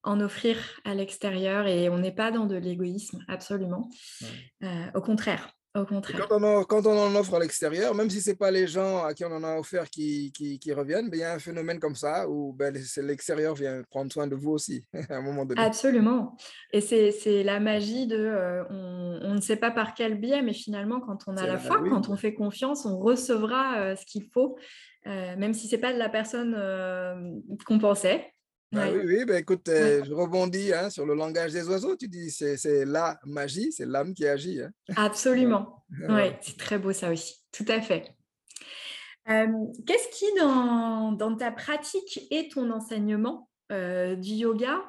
[0.03, 3.89] en offrir à l'extérieur et on n'est pas dans de l'égoïsme, absolument.
[4.63, 5.51] Euh, au contraire.
[5.77, 6.27] Au contraire.
[6.29, 9.05] Quand on, quand on, en offre à l'extérieur, même si ce n'est pas les gens
[9.05, 11.79] à qui on en a offert qui, qui, reviennent, ben, il y a un phénomène
[11.79, 15.63] comme ça où ben, l'extérieur vient prendre soin de vous aussi à un moment donné.
[15.63, 16.37] Absolument.
[16.73, 20.99] Et c'est la magie de euh, on, ne sait pas par quel biais, mais finalement,
[21.01, 24.59] quand on a la, foi, quand on fait confiance, on recevra euh, ce qu'il faut,
[25.07, 26.53] même si ce n'est pas de la personne
[27.65, 28.33] qu'on pensait.
[28.72, 31.96] Bah oui, oui bah écoute, euh, je rebondis hein, sur le langage des oiseaux.
[31.96, 34.62] Tu dis, c'est la magie, c'est l'âme qui agit.
[34.62, 34.70] Hein.
[34.96, 35.85] Absolument.
[36.09, 37.42] oui, c'est très beau ça aussi.
[37.52, 38.14] Tout à fait.
[39.26, 44.83] Qu'est-ce qui, dans, dans, ta pratique et ton enseignement euh, du yoga,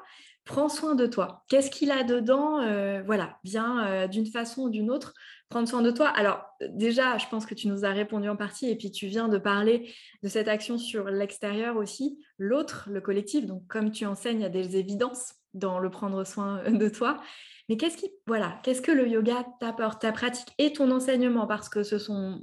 [0.44, 1.44] prend soin de toi?
[1.48, 5.12] Qu'est-ce qu'il a dedans euh, Voilà, bien d'une façon ou d'une autre
[5.52, 6.08] prendre soin de toi.
[6.08, 9.28] Alors déjà, je pense que tu nous as répondu en partie et puis tu viens
[9.28, 13.44] de parler de cette action sur l'extérieur aussi, l'autre, le collectif.
[13.44, 17.20] Donc comme tu enseignes, il y a des évidences dans le prendre soin de toi.
[17.68, 21.46] Mais qu'est-ce qui, voilà, qu'est-ce que le yoga t'apporte, ta pratique et ton enseignement?
[21.46, 22.40] Parce que ce sont,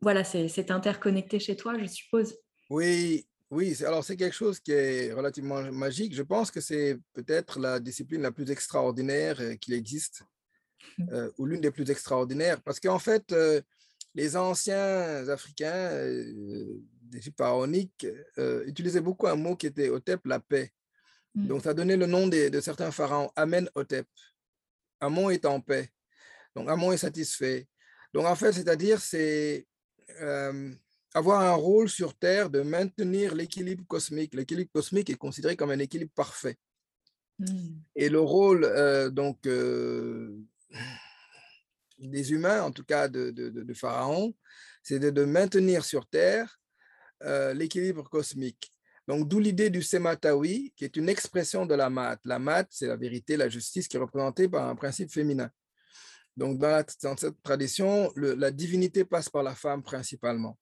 [0.00, 2.34] voilà, c'est interconnecté chez toi, je suppose.
[2.70, 3.76] Oui, oui.
[3.84, 6.14] Alors c'est quelque chose qui est relativement magique.
[6.14, 10.22] Je pense que c'est peut-être la discipline la plus extraordinaire euh, qu'il existe.
[11.12, 13.60] Euh, ou l'une des plus extraordinaires, parce qu'en fait, euh,
[14.14, 18.06] les anciens Africains euh, d'Égypte pharaonique
[18.66, 20.72] utilisaient beaucoup un mot qui était Otep, la paix.
[21.34, 21.46] Mmh.
[21.46, 24.06] Donc, ça donnait le nom de, certains pharaons, Amen Otep.
[25.00, 25.88] Amon est en paix.
[26.54, 27.66] Donc, Amon est satisfait.
[28.12, 29.66] Donc, en fait, c'est-à-dire, c'est
[30.20, 30.70] euh,
[31.14, 34.34] avoir un rôle sur Terre de maintenir l'équilibre cosmique.
[34.34, 36.56] L'équilibre cosmique est considéré comme un équilibre parfait.
[37.38, 37.80] Hmm.
[37.96, 40.36] Et le rôle euh, donc euh,
[41.98, 44.34] des humains, en tout cas de, de, Pharaon,
[44.82, 46.58] c'est de, maintenir sur Terre
[47.54, 48.72] l'équilibre cosmique.
[49.06, 52.20] Donc, d'où l'idée du Sematawi, qui est une expression de la mat.
[52.24, 55.50] La mat, c'est la vérité, la justice, qui est représentée par un principe féminin.
[56.36, 56.84] Donc, dans,
[57.16, 60.56] cette tradition, la divinité passe par la femme principalement.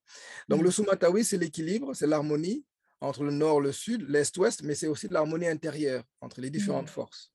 [0.48, 0.70] Donc, le.
[0.70, 2.64] Sumatawi, c'est l'équilibre, c'est l'harmonie
[3.00, 6.92] entre le nord, le sud, l'est-ouest, mais c'est aussi l'harmonie intérieure entre les différentes mm.
[6.92, 7.32] forces.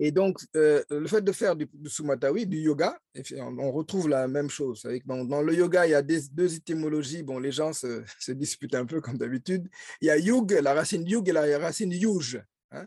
[0.00, 2.96] Et donc, euh, le fait de faire du, Sumatawi, du yoga,
[3.36, 4.86] on, retrouve la même chose.
[5.04, 7.24] Dans, dans, le yoga, il y a deux étymologies.
[7.24, 9.68] Bon, les gens se, se disputent un peu comme d'habitude.
[10.00, 12.40] Il y a yug, la racine yug et la racine yuj.
[12.70, 12.86] Hein.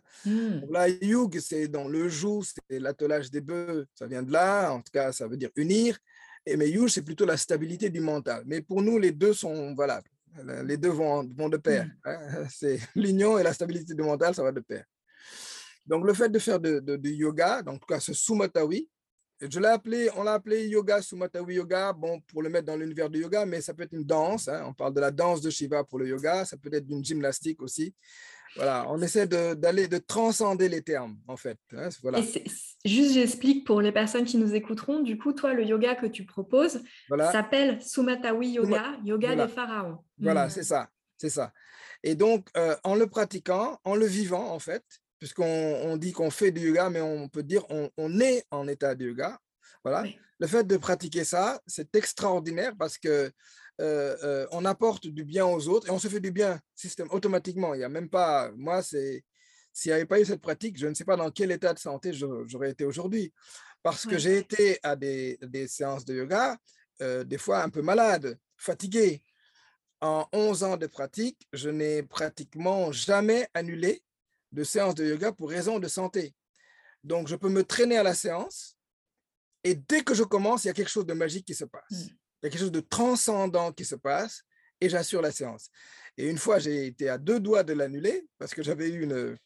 [0.70, 4.78] La yug, c'est dans le joug, c'est l'attelage des bœufs, ça vient de là, en
[4.78, 5.98] tout cas, ça veut dire unir.
[6.46, 8.44] Et mais yuj, c'est plutôt la stabilité du mental.
[8.46, 10.10] Mais pour nous, les deux sont valables.
[10.64, 11.86] Les deux vont, vont de pair.
[11.86, 11.90] Mmh.
[12.06, 12.46] Hein.
[12.50, 14.86] C'est l'union et la stabilité du mental, ça va de pair.
[15.86, 18.88] Donc, le fait de faire du de, yoga, donc, en tout cas, ce sumatawi,
[19.42, 23.10] je l'ai appelé, on l'a appelé yoga, sumatawi yoga, bon, pour le mettre dans l'univers
[23.10, 24.48] du yoga, mais ça peut être une danse.
[24.48, 24.64] Hein.
[24.68, 27.62] on parle de la danse de Shiva pour le yoga, ça peut être une gymnastique
[27.62, 27.94] aussi.
[28.56, 31.58] Voilà, on essaie d'aller, de, transcender les termes, en fait.
[31.74, 32.20] Hein, voilà.
[32.84, 35.00] juste, j'explique pour les personnes qui nous écouteront.
[35.00, 36.82] Du coup, toi, le yoga que tu proposes
[37.32, 40.00] s'appelle Sumatawi Yoga, yoga des pharaons.
[40.20, 40.50] Voilà, hmm.
[40.50, 41.54] c'est ça, c'est ça.
[42.04, 44.84] Et donc, euh, en le pratiquant, en le vivant, en fait,
[45.22, 48.68] puisqu'on on dit qu'on fait du yoga, mais on peut dire on, on est en
[48.68, 49.40] état de yoga.
[49.84, 50.04] Voilà.
[50.40, 53.32] Le fait de pratiquer ça, c'est extraordinaire parce que
[53.80, 57.08] euh, euh, on apporte du bien aux autres et on se fait du bien système,
[57.12, 57.76] automatiquement.
[57.76, 59.24] Il n'y a même pas, moi, c'est,
[59.72, 61.80] s'il n'y avait pas eu cette pratique, je ne sais pas dans quel état de
[61.80, 63.32] santé j'aurais été aujourd'hui.
[63.84, 66.58] Parce que j'ai été à des, séances de yoga,
[67.02, 69.22] euh, des fois un peu malade, fatigué.
[70.02, 74.02] En 11 ans de pratique, je n'ai pratiquement jamais annulé
[74.52, 76.34] de séance de yoga pour raison de santé.
[77.04, 78.78] Donc, je peux me traîner à la séance
[79.64, 81.92] et dès que je commence, il y a quelque chose de magique qui se passe.
[81.92, 81.96] Mmh.
[81.96, 84.44] Il y a quelque chose de transcendant qui se passe
[84.80, 85.70] et j'assure la séance.
[86.18, 89.38] Et une fois, j'ai été à deux doigts de l'annuler parce que j'avais eu une,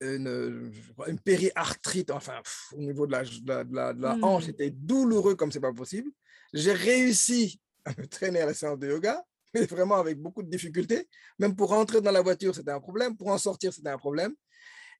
[0.00, 0.72] une,
[1.06, 4.24] une périarthrite, enfin, au niveau de la, de la, de la, mmh.
[4.24, 6.10] hanche, c'était douloureux comme c'est pas possible.
[6.52, 10.50] J'ai réussi à me traîner à la séance de yoga, mais vraiment avec beaucoup de
[10.50, 11.08] difficultés.
[11.38, 13.16] Même pour rentrer dans la voiture, c'était un problème.
[13.16, 14.34] Pour en sortir, c'était un problème.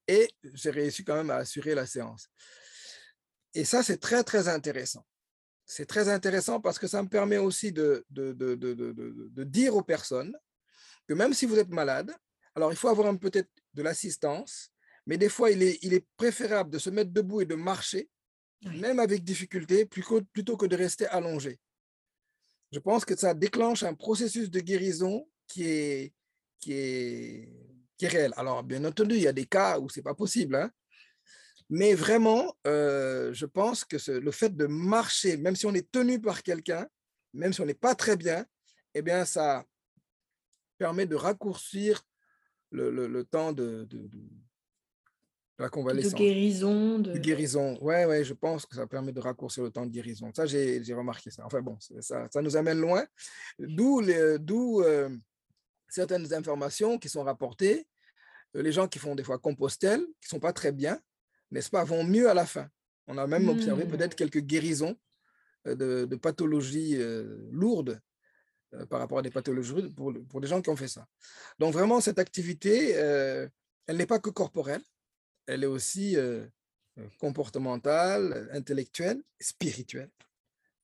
[0.07, 2.29] Et j'ai réussi quand même à assurer la séance.
[3.55, 5.05] Et ça, c'est très, très intéressant
[5.67, 9.83] c'est très intéressant parce que ça me permet aussi de, de, de, de, dire aux
[9.83, 10.37] personnes
[11.09, 12.15] que même si vous êtes malade,
[12.55, 14.71] alors il faut avoir peut-être de l'assistance,
[15.07, 18.09] mais des fois, il est, il est préférable de se mettre debout et de marcher,
[18.63, 21.59] même avec difficulté, plutôt que de rester allongé.
[22.75, 26.13] Je pense que ça déclenche un processus de guérison qui est,
[26.59, 27.49] qui est,
[27.97, 28.35] qui est réel.
[28.37, 30.57] Alors, bien entendu, il y a des cas où ce n'est pas possible.
[30.57, 30.73] Hein,
[31.71, 36.21] mais vraiment, euh, je pense que le fait de marcher, même si on est tenu
[36.21, 36.89] par quelqu'un,
[37.33, 38.45] même si on n'est pas très bien,
[38.93, 39.65] eh bien, ça
[40.77, 42.03] permet de raccourcir
[42.73, 43.87] le, temps de,
[45.59, 46.13] la convalescence.
[46.13, 46.99] De guérison.
[46.99, 47.79] De, guérison.
[47.81, 50.31] Ouais, ouais, je pense que ça permet de raccourcir le temps de guérison.
[50.35, 51.45] Ça, j'ai remarqué ça.
[51.47, 53.05] Enfin bon, ça, ça nous amène loin.
[53.59, 55.09] D'où euh,
[55.89, 57.87] certaines informations qui sont rapportées.
[58.57, 60.99] Euh, les gens qui font des fois Compostelle, qui ne sont pas très bien,
[61.51, 62.69] n'est-ce pas, vont mieux à la fin.
[63.07, 63.89] On a même observé mmh.
[63.89, 64.97] peut-être quelques guérisons
[65.67, 68.01] euh, de, pathologies euh, lourdes
[68.75, 71.07] euh, par rapport à des pathologies pour, pour des gens qui ont fait ça.
[71.59, 74.83] Donc vraiment, cette activité, elle n'est pas que corporelle,
[75.47, 76.17] elle est aussi
[77.19, 80.11] comportementale, intellectuelle, spirituelle.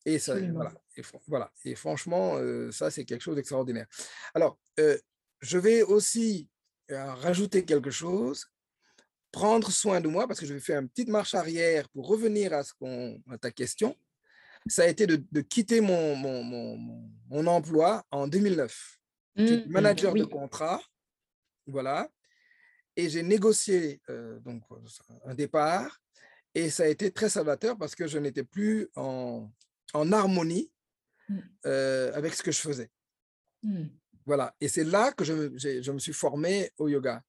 [0.07, 1.53] Et, ça, voilà, et, voilà.
[1.64, 2.37] et franchement,
[2.73, 3.87] ça, c'est quelque chose d'extraordinaire.
[4.35, 6.49] Alors, je vais aussi
[6.88, 8.51] rajouter quelque chose
[9.33, 12.53] prendre soin de moi, parce que je vais faire une petite marche arrière pour revenir
[12.53, 13.96] à, ce qu'on, à ta question,
[14.66, 16.77] ça a été de, de quitter mon, mon, mon,
[17.29, 18.99] mon, emploi en 2009.
[19.37, 20.83] J'étais mmh, manager de contrat,
[21.66, 22.11] voilà,
[22.96, 24.62] et j'ai négocié euh, donc,
[25.24, 26.00] un départ,
[26.55, 29.50] et ça a été très salvateur parce que je n'étais plus en,
[29.92, 30.70] en harmonie
[31.29, 31.38] mmh.
[31.66, 32.90] euh, avec ce que je faisais.
[33.62, 33.87] Mmh.
[34.26, 37.22] Voilà, et c'est là que je, je me suis formé au yoga.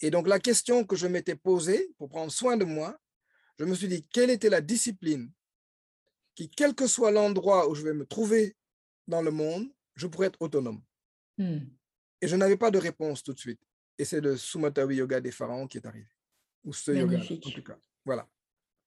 [0.00, 2.98] Et donc, la question que je m'étais posée pour prendre soin de moi,
[3.58, 5.30] je me suis dit, quelle était la discipline
[6.34, 8.56] qui, quel que soit l'endroit où je vais me trouver
[9.06, 10.82] dans le monde, je pourrais être autonome.
[11.36, 11.58] Hmm.
[12.22, 13.60] Et je n'avais pas de réponse tout de suite.
[14.00, 16.08] Et c'est le Sumatawi Yoga des pharaons qui est arrivé.
[16.64, 17.76] Ou ce yoga, en tout cas.
[18.02, 18.26] Voilà.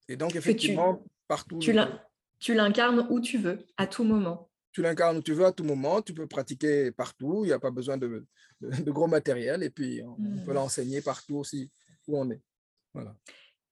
[0.07, 1.59] Et donc, effectivement, partout.
[1.59, 4.49] Tu l'incarnes où tu veux, à tout moment.
[4.71, 7.59] tu l'incarnes où tu veux à tout moment, tu peux pratiquer partout, il n'y a
[7.59, 8.25] pas besoin de,
[8.59, 10.55] de, gros matériel et puis on, peut hmm.
[10.55, 11.69] l'enseigner partout aussi
[12.07, 12.41] où on est.
[12.95, 13.15] Voilà.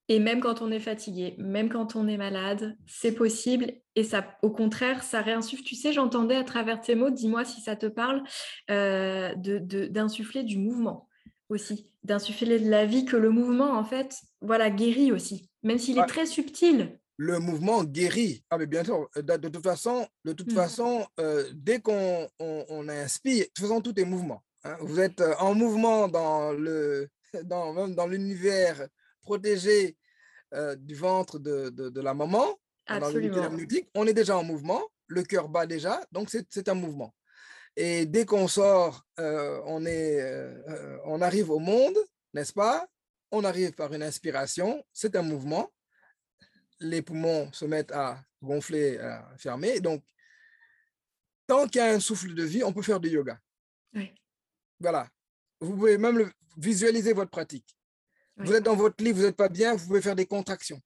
[0.09, 3.73] Et même quand on est fatigué, même quand on est malade, c'est possible.
[3.95, 5.63] Et ça, au contraire, ça réinsuffle.
[5.63, 8.21] Tu sais, j'entendais à travers tes mots, dis-moi si ça te parle,
[8.69, 11.07] euh, d'insuffler du mouvement
[11.51, 15.99] aussi, d'insuffler de la vie, que le mouvement, en fait, voilà, guérit aussi, même s'il
[15.99, 16.97] est très subtil.
[17.17, 18.43] Le mouvement guérit.
[18.49, 20.55] Ah, mais bien sûr, de, toute façon, de toute mmh.
[20.55, 24.41] façon euh, dès qu'on on, inspire, de toute façon, tout est mouvement.
[24.63, 24.77] Hein.
[24.79, 27.09] Vous êtes euh, en mouvement dans le,
[27.43, 28.87] dans, même dans l'univers
[29.21, 29.97] protégé
[30.53, 32.57] euh, du ventre de, de, la maman,
[32.89, 37.13] on est déjà en mouvement, le cœur bat déjà, donc c'est un mouvement.
[37.75, 41.97] Et dès qu'on sort, euh, on, est, euh, on arrive au monde,
[42.33, 42.87] n'est-ce pas?
[43.31, 45.71] On arrive par une inspiration, c'est un mouvement.
[46.79, 49.79] Les poumons se mettent à gonfler, à fermer.
[49.79, 50.03] Donc,
[51.47, 53.39] tant qu'il y a un souffle de vie, on peut faire du yoga.
[54.79, 55.07] Voilà.
[55.59, 57.77] Vous pouvez même visualiser votre pratique.
[58.37, 60.81] Vous êtes dans votre lit, vous n'êtes pas bien, vous pouvez faire des contractions.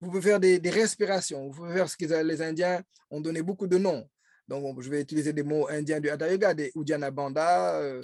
[0.00, 1.48] Vous pouvez faire des, respirations.
[1.48, 4.08] Vous pouvez faire ce que les Indiens ont donné beaucoup de noms.
[4.50, 8.02] Donc, je vais utiliser des mots indiens du Hatha Yoga, des Uddiyana Bandha, euh,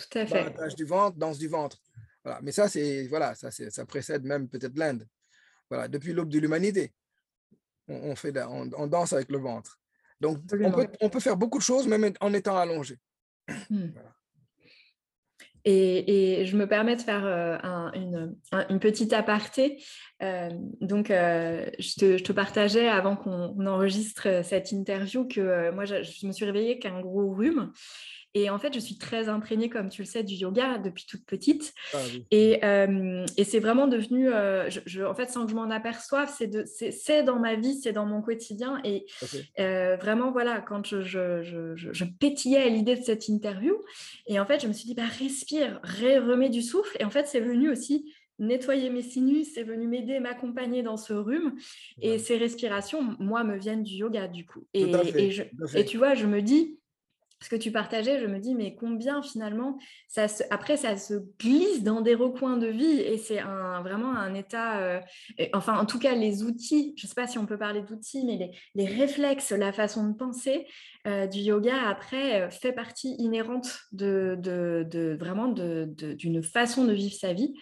[0.76, 1.76] du ventre, danse du ventre.
[2.22, 2.38] Voilà.
[2.40, 5.08] Mais ça, c'est voilà, ça, ça précède même peut-être l'Inde.
[5.68, 6.94] Voilà, depuis l'aube de l'humanité,
[7.88, 9.80] on, fait, on, danse avec le ventre.
[10.20, 12.96] Donc, on peut, on peut, faire beaucoup de choses même en étant allongé.
[13.68, 13.88] Hmm.
[13.92, 14.14] Voilà.
[15.68, 17.58] Et, je me permets de faire euh,
[18.70, 19.82] une, petite aparté.
[20.22, 20.48] Euh,
[20.80, 26.32] donc, euh, je, te, partageais avant qu'on enregistre cette interview que moi, je, je, me
[26.32, 27.72] suis réveillée qu'un gros rhume.
[28.34, 31.24] Et en fait, je suis très imprégnée, comme tu le sais, du yoga depuis toute
[31.24, 31.72] petite.
[31.94, 31.98] Ah
[32.30, 32.60] et,
[33.38, 37.54] et c'est vraiment devenu, je, en fait, sans que je m'en aperçoive, c'est dans ma
[37.54, 38.78] vie, c'est dans mon quotidien.
[38.84, 39.06] Et
[39.56, 43.74] vraiment, voilà, quand je, je pétillais à l'idée de cette interview,
[44.26, 46.96] et en fait, je me suis dit, bah, respire, remets du souffle.
[47.00, 51.14] Et en fait, c'est venu aussi nettoyer mes sinus, c'est venu m'aider, m'accompagner dans ce
[51.14, 51.54] rhume.
[52.02, 54.66] Et ces respirations, moi, me viennent du yoga, du coup.
[54.74, 55.30] Et, et,
[55.74, 56.78] et tu vois, je me dis,
[57.42, 61.82] ce que tu partageais, je me dis, mais combien finalement, ça après, ça se glisse
[61.82, 63.40] dans des recoins de vie et c'est
[63.82, 65.00] vraiment un état, euh,
[65.52, 68.24] enfin, en tout cas, les outils, je ne sais pas si on peut parler d'outils,
[68.24, 70.66] mais les, réflexes, la façon de penser
[71.06, 77.14] euh, du yoga, après, euh, fait partie inhérente de, de, vraiment d'une façon de vivre
[77.14, 77.54] sa vie.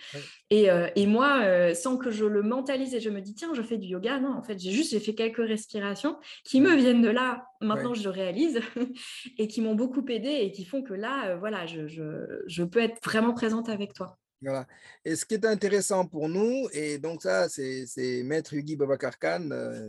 [0.50, 3.78] Et, et, moi, sans que je le mentalise et je me dis, tiens, je fais
[3.78, 7.08] du yoga, non, en fait, j'ai juste, j'ai fait quelques respirations qui me viennent de
[7.08, 8.60] là, maintenant je le réalise,
[9.38, 12.62] et qui m'ont beaucoup aidé et qui font que là, euh, voilà, je, je, je,
[12.62, 14.18] peux être vraiment présente avec toi.
[14.42, 14.66] Voilà.
[15.04, 19.48] Et ce qui est intéressant pour nous, et donc ça, c'est Maître Yugi Babakar Khan,
[19.50, 19.88] euh,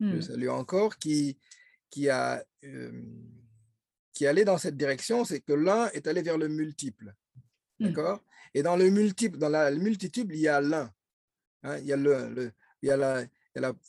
[0.00, 0.22] je hmm.
[0.22, 1.36] salue encore, qui,
[1.90, 2.90] qui a euh,
[4.18, 7.14] qui allé dans cette direction, c'est que l'un est allé vers le multiple.
[7.78, 7.86] Hmm.
[7.86, 8.20] D'accord?
[8.52, 10.92] Et dans le multiple, dans la multitude, il y a l'un.
[11.62, 13.24] Hein, il, y a le, le, il, y a la,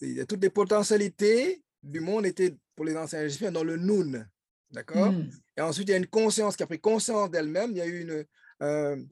[0.02, 3.78] il, y a toutes les potentialités du monde étaient pour les anciens égyptiens dans le
[3.78, 4.30] Noun.
[4.70, 5.12] D'accord?
[5.12, 5.32] Mmh.
[5.58, 7.72] Et ensuite, il y a une conscience qui a pris conscience d'elle-même.
[7.72, 8.26] Il y a eu une,
[8.62, 9.04] euh,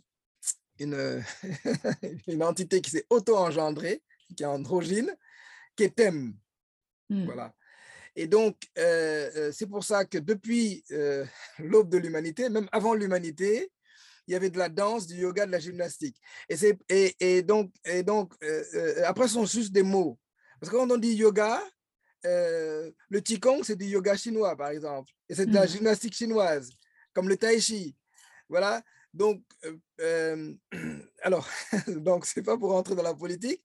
[0.77, 1.23] une,
[2.27, 4.03] une, entité qui s'est auto-engendrée,
[4.35, 5.15] qui est androgyne,
[5.75, 6.35] qui est thème.
[7.09, 7.25] Mmh.
[7.25, 7.55] Voilà.
[8.17, 10.83] Et donc, euh, euh, c'est pour ça que depuis
[11.59, 13.71] l'aube de l'humanité, même avant l'humanité,
[14.27, 16.17] il y avait de la danse, du yoga, de la gymnastique.
[16.49, 16.55] Et,
[16.89, 18.33] et, et donc, et donc
[19.05, 20.19] après, ce sont juste des mots.
[20.59, 21.61] Parce que quand on dit yoga,
[22.25, 25.11] euh, le Qigong, c'est du yoga chinois, par exemple.
[25.29, 25.69] Et c'est de la mmh.
[25.69, 26.69] gymnastique chinoise,
[27.13, 27.95] comme le Tai Chi.
[28.49, 28.81] Voilà.
[29.13, 30.53] Donc, euh, euh
[31.21, 31.47] alors,
[31.87, 33.63] donc, c'est pas pour rentrer dans la politique,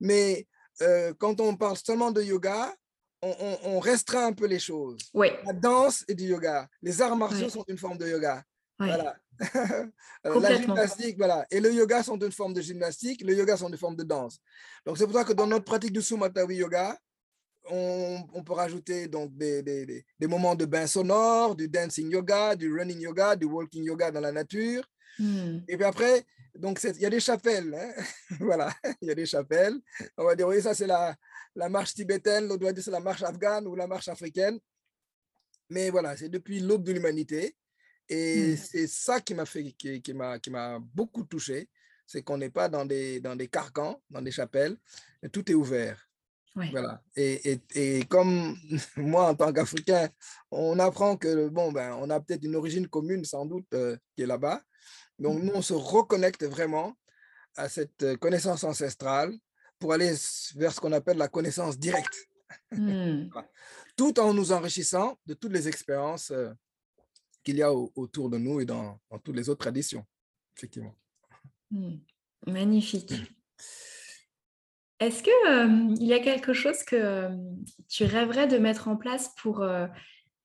[0.00, 0.46] mais
[0.82, 2.74] euh, quand on parle seulement de yoga,
[3.64, 4.98] on, restreint un peu les choses.
[5.12, 5.28] Oui.
[5.46, 6.68] La danse est du yoga.
[6.82, 8.42] Les arts martiaux sont une forme de yoga.
[8.78, 9.16] Voilà.
[10.24, 11.46] la gymnastique, voilà.
[11.50, 14.38] Et le yoga sont une forme de gymnastique, le yoga sont une forme de danse.
[14.84, 16.96] Donc, c'est pour ça que dans notre pratique du Sumatawi Yoga,
[17.70, 22.70] on, peut rajouter donc des, des, des, moments de bain sonore, du dancing yoga, du
[22.70, 24.84] running yoga, du walking yoga dans la nature.
[25.18, 25.60] Hmm.
[25.66, 26.26] Et puis après,
[26.64, 27.74] donc il y a des chapelles.
[27.74, 27.92] Hein.
[28.40, 29.78] voilà, il y a des chapelles.
[30.16, 31.14] On va dire, oui, ça c'est la,
[31.54, 34.58] la marche tibétaine, l'autre doit dire c'est la marche afghane ou la marche africaine.
[35.68, 37.54] Mais voilà, c'est depuis l'aube de l'humanité.
[38.08, 38.56] Et hmm.
[38.56, 41.68] c'est ça qui m'a fait, qui, qui m'a beaucoup touché,
[42.06, 44.78] c'est qu'on n'est pas dans des, dans des carcans, dans des chapelles,
[45.32, 46.08] tout est ouvert.
[46.54, 47.02] Voilà.
[47.14, 48.56] Et, et, et, comme
[48.96, 50.08] moi, en tant qu'Africain,
[50.50, 54.22] on apprend que, bon, ben, on a peut-être une origine commune, sans doute, euh, qui
[54.22, 54.62] est là-bas.
[55.18, 56.96] Donc, nous, on se reconnecte vraiment
[57.56, 59.32] à cette euh, connaissance ancestrale
[59.78, 60.12] pour aller
[60.56, 62.14] vers ce qu'on appelle la connaissance directe.
[62.70, 63.30] Mmh.
[63.96, 66.50] tout en nous enrichissant de toutes les expériences euh,
[67.42, 70.04] qu'il y a autour de nous et dans, toutes les autres traditions,
[70.56, 70.94] effectivement.
[71.70, 71.96] Hmm.
[72.46, 73.12] Magnifique.
[75.00, 77.28] Est-ce qu'il il y a quelque chose que
[77.88, 79.66] tu rêverais de mettre en place pour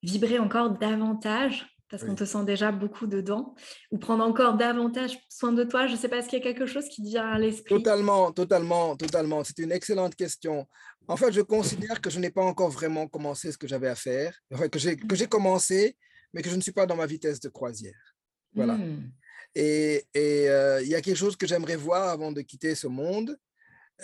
[0.02, 1.66] vibrer encore davantage?
[1.90, 3.54] Parce qu'on te sent déjà beaucoup dedans,
[3.90, 6.44] ou prendre encore davantage soin de toi Je ne sais pas, est-ce qu'il y a
[6.44, 7.74] quelque chose qui te vient à l'esprit?
[7.74, 9.42] Totalement, totalement, totalement.
[9.42, 10.66] C'est une excellente question.
[11.08, 13.96] En fait, je considère que je n'ai pas encore vraiment commencé ce que j'avais à
[13.96, 14.38] faire,
[14.70, 15.26] que j'ai mmh.
[15.28, 15.96] commencé,
[16.32, 18.14] mais que je ne suis pas dans ma vitesse de croisière.
[18.54, 18.74] Voilà.
[18.74, 19.10] Mmh.
[19.56, 23.36] Et il y a quelque chose que j'aimerais voir avant de quitter ce monde,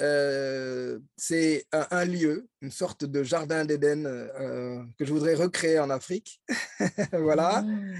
[0.00, 5.90] euh, c'est un, lieu, une sorte de jardin d'Éden euh, que je voudrais recréer en
[5.90, 6.40] Afrique,
[7.12, 7.94] voilà, mmh.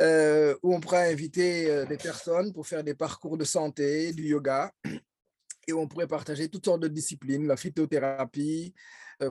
[0.00, 4.72] euh, où on pourrait inviter des personnes pour faire des parcours de santé, du yoga,
[5.66, 8.74] et où on pourrait partager toutes sortes de disciplines, la phytothérapie,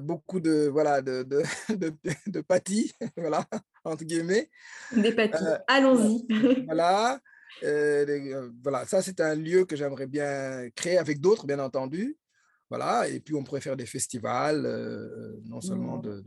[0.01, 1.93] beaucoup de voilà de de, de,
[2.27, 2.43] de
[3.17, 3.45] voilà
[3.83, 4.49] entre guillemets.
[4.95, 5.43] Des pâtis.
[5.67, 6.25] Allons-y.
[6.65, 7.19] voilà.
[7.63, 12.17] Euh, euh, voilà, ça c'est un lieu que j'aimerais bien créer avec d'autres, bien entendu.
[12.69, 16.21] Voilà, et puis on pourrait faire des festivals, euh, non seulement de,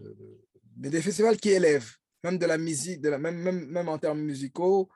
[0.79, 1.93] mais des festivals qui élèvent,
[2.25, 4.89] même de la musique, de la, même, même, même en termes musicaux,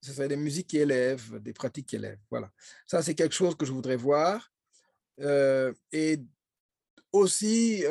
[0.00, 2.20] ce serait des musiques qui élèvent, des pratiques qui élèvent.
[2.30, 2.50] Voilà,
[2.86, 4.50] ça c'est quelque chose que je voudrais voir.
[5.18, 6.18] et
[7.12, 7.84] aussi,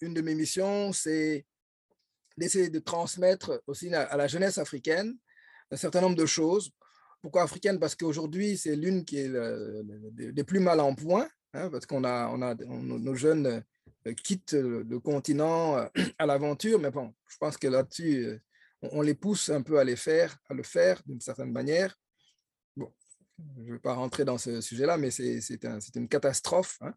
[0.00, 1.46] une de mes missions, c'est
[2.36, 5.16] d'essayer de transmettre aussi à la jeunesse africaine
[5.70, 6.70] un certain nombre de choses
[7.22, 7.78] pourquoi africaine?
[7.78, 13.62] Parce qu'aujourd'hui, c'est l'une des plus mal en point, hein, parce qu'on a, nos jeunes
[14.06, 15.86] euh, quittent le continent euh,
[16.18, 18.40] à l'aventure, mais bon, je pense que là-dessus, euh,
[18.90, 21.96] on les pousse un peu à les faire, à le faire d'une certaine manière.
[22.76, 22.92] Bon,
[23.58, 26.78] je ne vais pas rentrer dans ce sujet-là, mais c'est un, une catastrophe.
[26.80, 26.92] Hein.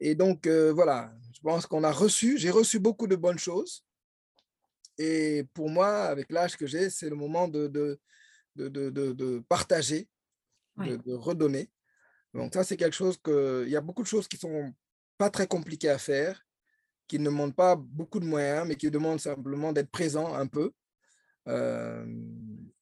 [0.00, 3.84] Et donc, voilà, je pense qu'on a reçu, j'ai reçu beaucoup de bonnes choses.
[4.96, 8.00] Et pour moi, avec l'âge que j'ai, c'est le moment de,
[8.66, 10.08] de, partager,
[10.76, 11.70] de, redonner.
[12.34, 13.64] Donc ça, c'est quelque chose que...
[13.66, 14.72] Il y a beaucoup de choses qui sont
[15.16, 16.44] pas très compliquées à faire,
[17.06, 20.72] qui ne demandent pas beaucoup de moyens, mais qui demandent simplement d'être présent un peu
[21.48, 22.06] euh,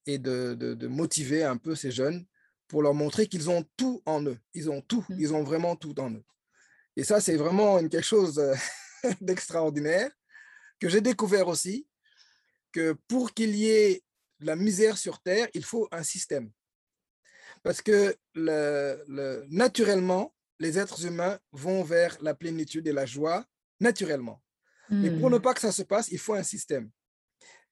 [0.06, 2.26] et de, motiver un peu ces jeunes
[2.68, 4.38] pour leur montrer qu'ils ont tout en eux.
[4.54, 5.16] Ils ont tout, mmh.
[5.20, 6.24] ils ont vraiment tout en eux.
[6.96, 8.54] Et ça, c'est vraiment quelque chose euh,
[9.20, 10.10] d'extraordinaire
[10.80, 11.86] que j'ai découvert aussi,
[12.72, 14.02] que pour qu'il y ait
[14.40, 16.50] la misère sur Terre, il faut un système.
[17.62, 23.44] Parce que le, naturellement, les êtres humains vont vers la plénitude et la joie,
[23.80, 24.42] naturellement.
[24.88, 25.42] Mais pour ne hmm.
[25.42, 26.90] pas que ça se passe, il faut un système.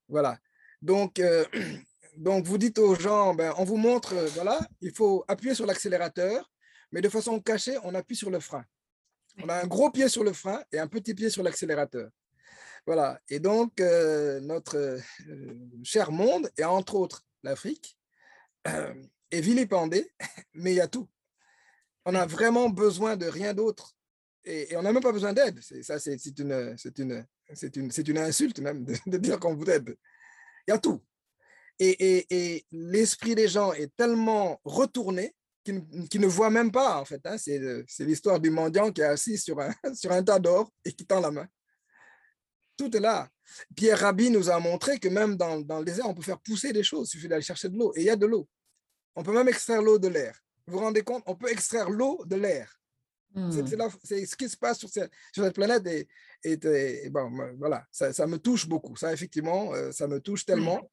[0.08, 0.38] Voilà.
[0.82, 1.44] Donc, euh,
[2.16, 5.64] donc vous dites aux gens, ben, on vous montre, euh, voilà, il faut appuyer sur
[5.64, 6.50] l'accélérateur,
[6.90, 8.64] mais de façon cachée, on appuie sur le frein.
[9.42, 12.10] On a un gros pied sur le frein et un petit pied sur l'accélérateur.
[12.86, 13.20] Voilà.
[13.28, 17.96] Et donc, euh, notre euh, cher monde, et entre autres l'Afrique,
[18.68, 18.94] euh,
[19.30, 20.10] est vilipendé,
[20.54, 21.08] mais il y a tout.
[22.04, 23.94] On a vraiment besoin de rien d'autre.
[24.44, 25.60] Et, on n'a même pas besoin d'aide.
[25.82, 29.96] Ça, c'est une, une, insulte même de, dire qu'on vous aide.
[30.66, 31.02] Il y a tout.
[31.78, 37.24] Et, et, l'esprit des gens est tellement retourné qu'ils ne voient même pas, en fait.
[37.24, 37.38] Hein.
[37.38, 39.72] C'est l'histoire du mendiant qui est assis sur un
[40.24, 41.48] tas d'or et qui tend la main.
[42.76, 43.28] Tout est là.
[43.76, 46.82] Pierre Rabhi nous a montré que même dans, le désert, on peut faire pousser des
[46.82, 47.08] choses.
[47.08, 47.92] Il suffit d'aller chercher de l'eau.
[47.94, 48.48] Et il y a de l'eau.
[49.14, 50.38] On peut même extraire l'eau de l'air.
[50.66, 51.22] Vous vous rendez compte?
[51.26, 52.80] On peut extraire l'eau de l'air.
[53.34, 54.26] C'est hmm.
[54.26, 55.10] ce qui se passe sur cette,
[55.54, 55.86] planète.
[56.44, 58.96] Et, bon, voilà, ça, me touche beaucoup.
[58.96, 60.90] Ça, effectivement, euh, ça me touche tellement.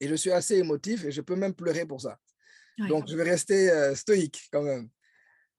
[0.00, 2.18] Et je suis assez émotif et je peux même pleurer pour ça.
[2.88, 4.88] Donc, je vais rester euh, stoïque quand même.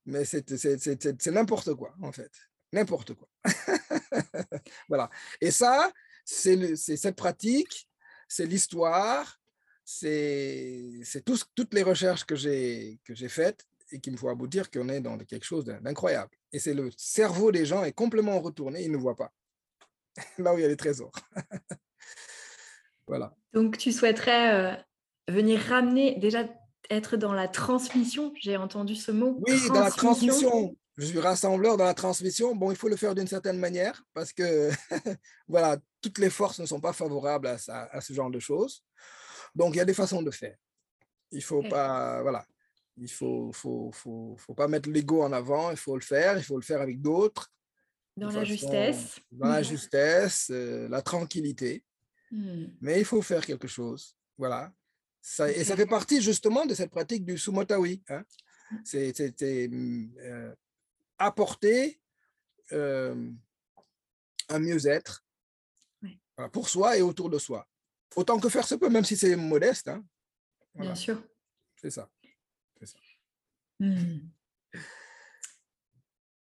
[0.06, 2.32] Mais c'est n'importe quoi, en fait
[2.74, 3.30] n'importe quoi.
[4.90, 5.10] voilà.
[5.40, 5.92] Et ça,
[6.26, 7.88] c'est cette pratique,
[8.28, 9.40] c'est l'histoire,
[9.86, 11.04] c'est
[11.56, 13.00] toutes les recherches que j'ai
[13.30, 16.32] faites et qui me font aboutir qu'on est dans quelque chose d'incroyable.
[16.52, 19.32] Et c'est le cerveau des gens est complètement retourné, ils ne voient pas.
[20.38, 21.14] Là où il y a les trésors.
[23.08, 23.36] voilà.
[23.54, 24.76] Donc, tu souhaiterais euh,
[25.28, 26.48] venir ramener, déjà
[26.90, 29.40] être dans la transmission, j'ai entendu ce mot.
[29.48, 32.56] Oui, dans la transmission je suis rassembleur dans la transmission.
[32.56, 34.70] Bon, il faut le faire d'une certaine manière parce que
[35.48, 38.84] voilà, toutes les forces ne sont pas favorables à, à, ce genre de choses.
[39.56, 40.58] Donc, il y a des façons de faire.
[41.32, 42.46] Il faut pas, voilà,
[42.98, 45.72] il faut, faut, faut, faut pas mettre l'ego en avant.
[45.72, 46.38] Il faut le faire.
[46.38, 47.52] Il faut le faire avec d'autres.
[48.16, 49.20] Dans la justesse.
[49.32, 51.84] Dans la justesse, euh, la tranquillité.
[52.32, 52.66] Hmm.
[52.82, 54.16] Mais il faut faire quelque chose.
[54.38, 54.72] Voilà.
[55.22, 58.04] Ça, et ça fait partie justement de cette pratique du sumotawi.
[58.10, 58.24] Hein.
[58.84, 60.54] C'est euh,
[61.18, 62.00] apporter
[62.72, 63.30] euh,
[64.50, 65.26] un mieux-être
[66.52, 67.68] pour soi et autour de soi.
[68.16, 69.88] Autant que faire se peut, même si c'est modeste.
[69.88, 70.04] Hein.
[70.76, 71.22] Bien sûr.
[71.76, 72.10] C'est ça.
[73.80, 74.20] Hmm.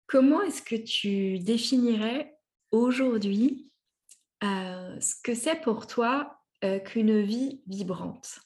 [0.07, 2.37] Comment est-ce que tu définirais
[2.71, 3.71] aujourd'hui
[4.43, 8.39] euh, ce que c'est pour toi euh, qu'une vie vibrante?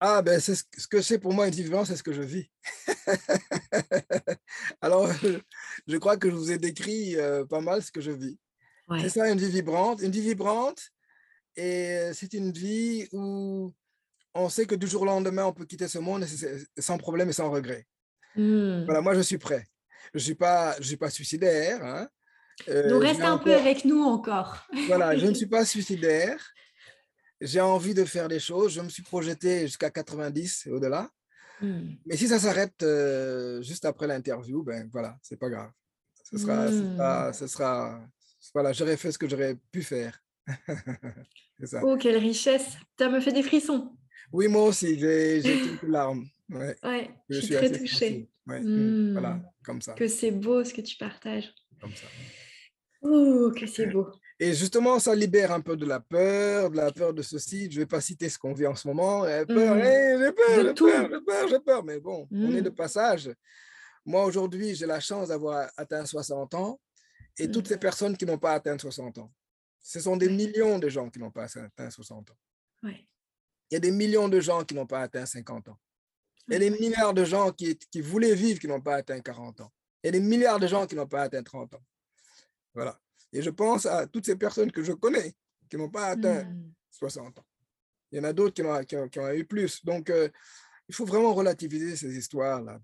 [0.00, 2.22] Ah, ben, c'est ce que c'est pour moi une vie vibrante, c'est ce que je
[2.22, 2.48] vis.
[4.80, 5.08] Alors,
[5.86, 8.38] je crois que je vous ai décrit euh, pas mal ce que je vis.
[8.98, 10.02] C'est ça, une vie vibrante.
[10.02, 10.82] Une vie vibrante,
[11.54, 13.72] et c'est une vie où
[14.34, 16.24] on sait que du jour au lendemain, on peut quitter ce monde
[16.78, 17.86] sans problème et sans regret.
[18.36, 18.84] Mmh.
[18.84, 19.66] Voilà, moi, je suis prêt.
[20.14, 21.84] Je ne suis, pas, je suis pas suicidaire.
[21.84, 22.08] Hein.
[22.68, 24.66] Euh, reste un peu avec nous encore.
[24.86, 26.38] voilà, je ne suis pas suicidaire.
[27.40, 28.74] J'ai envie de faire des choses.
[28.74, 31.10] Je me suis projeté jusqu'à 90 et au-delà.
[31.60, 31.80] Mmh.
[32.06, 35.70] Mais si ça s'arrête euh, juste après l'interview, ben voilà, c'est pas grave.
[36.24, 38.00] Ce sera, ce sera,
[38.54, 40.22] voilà, j'aurais fait ce que j'aurais pu faire.
[41.64, 41.80] ça.
[41.82, 43.96] Oh, quelle richesse Ça me fait des frissons.
[44.32, 46.26] Oui, moi aussi, j'ai quelques larmes.
[46.48, 48.28] Ouais, je, suis très touchée.
[48.46, 49.94] Mmh, voilà, comme ça.
[49.94, 51.52] Que c'est beau ce que tu partages.
[51.80, 52.06] Comme ça.
[53.02, 54.10] Oh, que c'est beau.
[54.38, 57.70] Et justement, ça libère un peu de la peur, de la peur de ceci.
[57.70, 59.22] Je ne vais pas citer ce qu'on vit en ce moment.
[59.22, 59.82] Peur, mmh.
[59.82, 61.84] j'ai peur, j'ai peur, j'ai peur, j'ai peur.
[61.84, 63.30] Mais bon, on est de passage.
[64.04, 66.80] Moi, aujourd'hui, j'ai la chance d'avoir atteint 60 ans
[67.38, 69.32] et toutes ces personnes qui n'ont pas atteint 60 ans.
[69.82, 72.38] Ce sont des millions de gens qui n'ont pas atteint 60 ans.
[72.82, 73.06] Ouais.
[73.70, 75.78] Il y a des millions de gens qui n'ont pas atteint 50 ans.
[76.48, 79.20] Il y a des milliards de gens qui, qui voulaient vivre qui n'ont pas atteint
[79.20, 79.72] 40 ans.
[80.02, 81.82] Il y a des milliards de gens qui n'ont pas atteint 30 ans.
[82.74, 82.98] Voilà.
[83.32, 85.34] Et je pense à toutes ces personnes que je connais
[85.68, 86.46] qui n'ont pas atteint
[86.90, 87.38] 60 hmm.
[87.38, 87.44] ans.
[88.12, 89.84] Il y en a d'autres qui, qui, ont eu plus.
[89.84, 90.28] Donc, euh,
[90.88, 92.80] il faut vraiment relativiser ces histoires-là,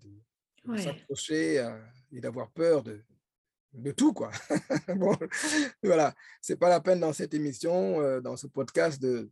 [0.64, 1.76] de, s'approcher euh,
[2.12, 3.02] et d'avoir peur de,
[3.72, 4.30] de tout, quoi.
[4.96, 5.16] bon,
[5.82, 6.14] voilà.
[6.40, 9.30] C'est pas la peine dans cette émission, euh, dans ce podcast, de.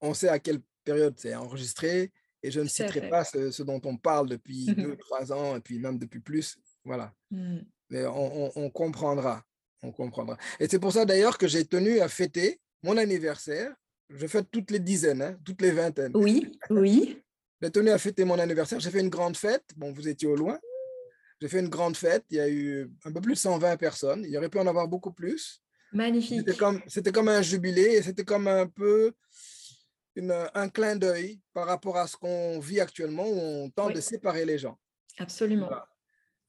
[0.00, 2.12] On sait à quelle période c'est enregistré
[2.42, 5.78] et je ne citerai pas ce, dont on parle depuis deux, trois ans et puis
[5.78, 6.58] même depuis plus.
[6.84, 7.12] Voilà.
[7.30, 7.60] Mmh.
[7.90, 9.42] Mais on, comprendra.
[9.82, 10.36] On comprendra.
[10.60, 13.74] Et c'est pour ça d'ailleurs que j'ai tenu à fêter mon anniversaire.
[14.10, 16.12] Je fête toutes les dizaines, hein, toutes les vingtaines.
[16.14, 17.22] Oui, oui.
[17.60, 18.80] j'ai tenu à fêter mon anniversaire.
[18.80, 19.64] J'ai fait une grande fête.
[19.76, 20.58] Bon, vous étiez au loin.
[21.40, 22.24] J'ai fait une grande fête.
[22.30, 24.24] Il y a eu un peu plus de 120 personnes.
[24.24, 25.62] Il y aurait pu en avoir beaucoup plus.
[25.92, 26.40] Magnifique.
[26.40, 29.12] C'était comme, c'était comme un jubilé et c'était comme un peu
[30.16, 34.00] une, un clin d'œil par rapport à ce qu'on vit actuellement où on tente de
[34.00, 34.78] séparer les gens.
[35.18, 35.70] Absolument.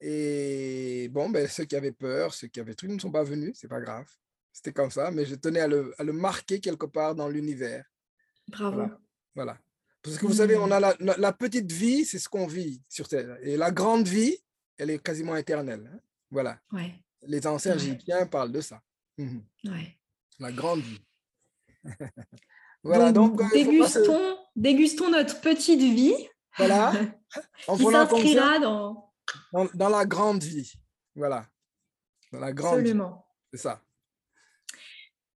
[0.02, 3.58] Et bon, ben, ceux qui avaient peur, ceux qui avaient truc ne sont pas venus,
[3.60, 4.08] c'est pas grave.
[4.52, 7.86] C'était comme ça, mais je tenais à le, à le marquer quelque part dans l'univers.
[8.48, 8.84] Bravo.
[9.36, 9.58] Voilà.
[10.02, 13.08] Parce que vous savez, on a la, la, petite vie, c'est ce qu'on vit sur
[13.08, 13.38] Terre.
[13.42, 14.38] Et la grande vie,
[14.78, 15.90] elle est quasiment éternelle.
[15.94, 16.00] Hein.
[16.32, 16.60] Voilà.
[16.72, 16.94] Ouais.
[17.24, 18.82] Les anciens égyptiens parlent de ça.
[19.18, 19.98] Ouais.
[20.40, 21.02] La grande vie.
[22.84, 26.16] voilà, donc, euh, dégustons, dégustons, notre petite vie.
[26.58, 26.94] Voilà.
[27.76, 29.09] qui s'inscrira dans...
[29.54, 29.68] dans...
[29.74, 29.90] dans...
[29.90, 30.74] la grande vie.
[31.16, 31.46] Voilà.
[32.32, 33.26] Dans la grande Absolument.
[33.52, 33.82] C'est ça.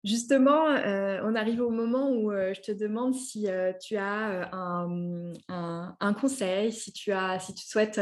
[0.05, 3.47] Justement, euh, on arrive au moment où euh, je te demande si
[3.81, 8.01] tu as un, un, un, conseil, si tu, as, si tu souhaites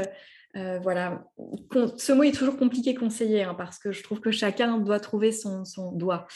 [0.56, 1.24] euh, voilà,
[1.96, 5.30] ce mot est toujours compliqué conseiller hein, parce que je trouve que chacun doit trouver
[5.30, 6.26] son, doigt,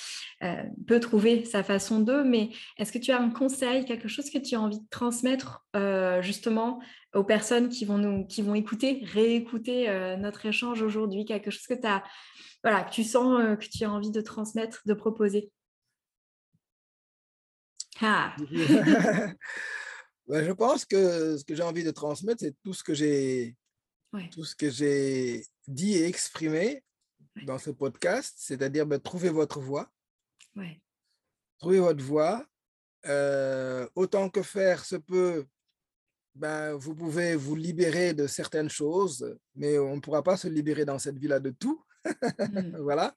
[0.43, 4.31] euh, peut trouver sa façon de, mais est-ce que tu as un conseil, quelque chose
[4.31, 6.81] que tu as envie de transmettre euh, justement
[7.12, 11.75] aux personnes qui vont, écouter, réécouter notre échange aujourd'hui, quelque chose que,
[12.65, 15.53] voilà, tu sens que tu as envie de transmettre, de proposer?
[18.01, 18.35] Ah.
[20.29, 23.55] Je pense que ce que j'ai envie de transmettre, c'est tout ce que j'ai
[24.31, 26.85] tout ce que j'ai dit et exprimé
[27.43, 29.91] dans ce podcast, c'est-à-dire ben, trouver votre voix.
[30.57, 30.81] Ouais.
[31.59, 32.47] Trouver votre voix.
[33.07, 35.47] Euh, autant que faire se peut,
[36.35, 40.85] ben, vous pouvez vous libérer de certaines choses, mais on ne pourra pas se libérer
[40.85, 41.85] dans cette vie-là de tout.
[42.05, 42.77] Mmh.
[42.81, 43.15] voilà.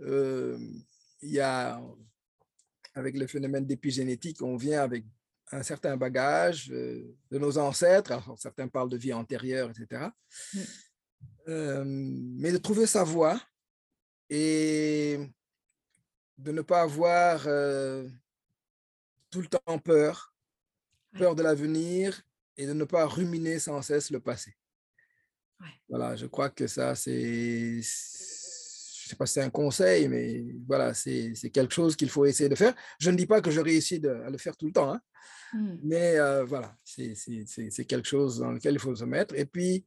[0.00, 0.58] Euh,
[1.22, 1.80] il y a,
[2.94, 5.04] avec le phénomène d'épigénétique, on vient avec
[5.52, 8.12] un certain bagage euh, de nos ancêtres.
[8.12, 10.10] Alors, certains parlent de vie antérieure, etc.
[10.52, 10.60] Mm.
[11.48, 13.40] Euh, mais de trouver sa voie
[14.30, 15.18] et
[16.38, 18.08] de ne pas avoir euh,
[19.30, 20.34] tout le temps peur,
[21.16, 22.22] peur de l'avenir
[22.56, 24.56] et de ne pas ruminer sans cesse le passé.
[25.88, 27.80] Voilà, je crois que ça, c'est,
[29.14, 32.54] sais pas si c'est un conseil, mais voilà, c'est quelque chose qu'il faut essayer de
[32.54, 32.74] faire.
[32.98, 35.00] Je ne dis pas que je réussis de, à le faire tout le temps, hein,
[35.54, 35.76] Mmh.
[35.82, 39.34] Mais euh, voilà, c'est quelque chose dans lequel il faut se mettre.
[39.36, 39.86] Et puis,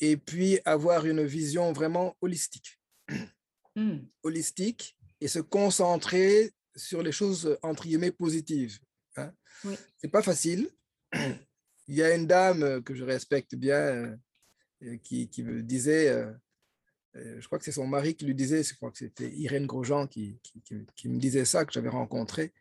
[0.00, 2.80] et puis avoir une vision vraiment holistique.
[3.74, 3.98] Hmm.
[4.24, 8.78] holistique et se concentrer sur les choses, entre guillemets, positives.
[9.16, 9.32] Hein.
[9.64, 9.74] Oui.
[9.98, 10.68] C'est pas facile.
[11.86, 14.18] Il y a une dame que je respecte bien
[14.82, 16.32] euh, qui, qui me disait, euh,
[17.14, 20.06] je crois que c'est son mari qui lui disait, je crois que c'était Irène Grosjean
[20.06, 22.52] qui, qui, qui- qui me disait ça, que j'avais rencontré.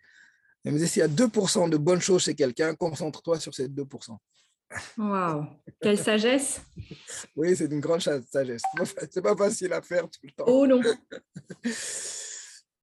[0.63, 3.67] Elle me disait, s'il y a 2% de bonnes choses chez quelqu'un, concentre-toi sur ces
[3.69, 4.17] 2%.
[4.97, 5.45] Waouh,
[5.81, 6.61] quelle sagesse.
[7.37, 8.61] Oui, c'est une grande sagesse.
[9.11, 10.45] C'est pas facile à faire tout le temps.
[10.47, 10.81] Oh non.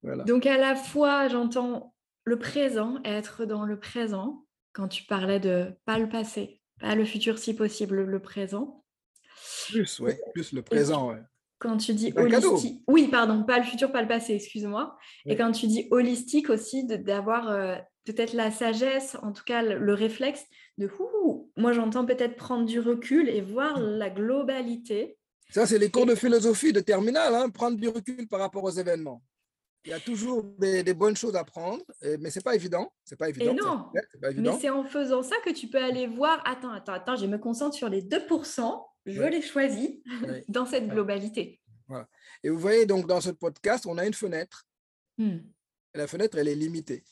[0.02, 0.24] Voilà.
[0.24, 1.94] Donc à la fois, j'entends
[2.24, 7.04] le présent, être dans le présent, quand tu parlais de pas le passé, pas le
[7.04, 8.84] futur si possible, le présent.
[9.70, 11.10] Plus, ouais, plus le présent.
[11.12, 11.22] ouais.
[11.58, 14.96] Quand tu dis holistique, oui, pardon, pas le futur, pas le passé, excuse-moi.
[15.26, 19.78] Et quand tu dis holistique aussi, d'avoir euh, peut-être la sagesse, en tout cas le,
[19.78, 20.44] le réflexe
[20.78, 25.16] de ouh, moi j'entends peut-être prendre du recul et voir la globalité.
[25.50, 28.70] Ça, c'est les cours de philosophie de terminale, hein, prendre du recul par rapport aux
[28.70, 29.22] événements.
[29.84, 32.90] Il y a toujours des, des bonnes choses à prendre, et- mais c'est pas évident.
[33.04, 33.54] C'est pas évident.
[33.56, 34.58] ça, non, pas Mais évident.
[34.60, 37.76] c'est en faisant ça que tu peux aller voir, attends, attends, attends, je me concentre
[37.76, 39.30] sur les 2%, je Ouais.
[39.30, 39.90] les choisis
[40.22, 40.44] Ouais.
[40.48, 41.60] dans cette globalité.
[42.42, 44.66] Et vous voyez, donc, dans ce podcast, on a une fenêtre.
[45.18, 45.38] Hmm.
[45.94, 47.04] La fenêtre, elle est limitée.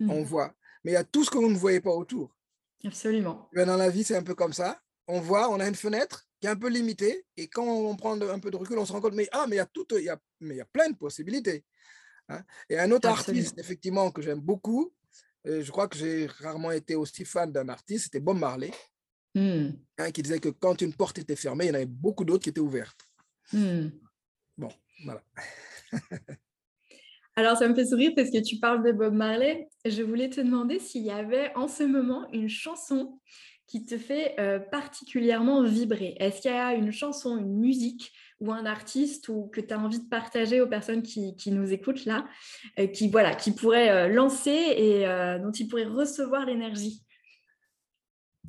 [0.00, 0.10] Hmm.
[0.10, 0.54] On voit.
[0.84, 2.36] Mais il y a tout ce que vous ne voyez pas autour.
[2.84, 3.48] Absolument.
[3.52, 4.80] Eh bien, dans la vie, c'est un peu comme ça.
[5.06, 7.26] On voit, on a une fenêtre qui est un peu limitée.
[7.36, 9.56] Et quand on prend un peu de recul, on se rend compte, mais, ah, mais
[9.56, 11.64] il y a, tout, il y a, mais il y a plein de possibilités.
[12.28, 12.42] hein.
[12.68, 13.40] Et un autre Absolument.
[13.42, 14.92] artiste, effectivement, que j'aime beaucoup,
[15.44, 18.70] et je crois que j'ai rarement été aussi fan d'un artiste, c'était Bob Marley,
[19.36, 22.44] Hein, qui disait que quand une porte était fermée, il y en avait beaucoup d'autres
[22.44, 23.08] qui étaient ouvertes.
[23.52, 23.88] Hmm.
[24.56, 24.70] Bon,
[25.04, 25.22] voilà.
[27.36, 29.68] Alors, ça me fait sourire parce que tu parles de Bob Marley.
[29.84, 33.20] Je voulais te demander s'il y avait en ce moment une chanson
[33.66, 36.16] qui te fait euh, particulièrement vibrer.
[36.20, 39.78] Est-ce qu'il y a une chanson, une musique ou un artiste ou que tu as
[39.78, 42.26] envie de partager aux personnes qui, qui nous écoutent là,
[42.78, 47.02] euh, qui, voilà, qui pourraient euh, lancer et euh, dont ils pourraient recevoir l'énergie?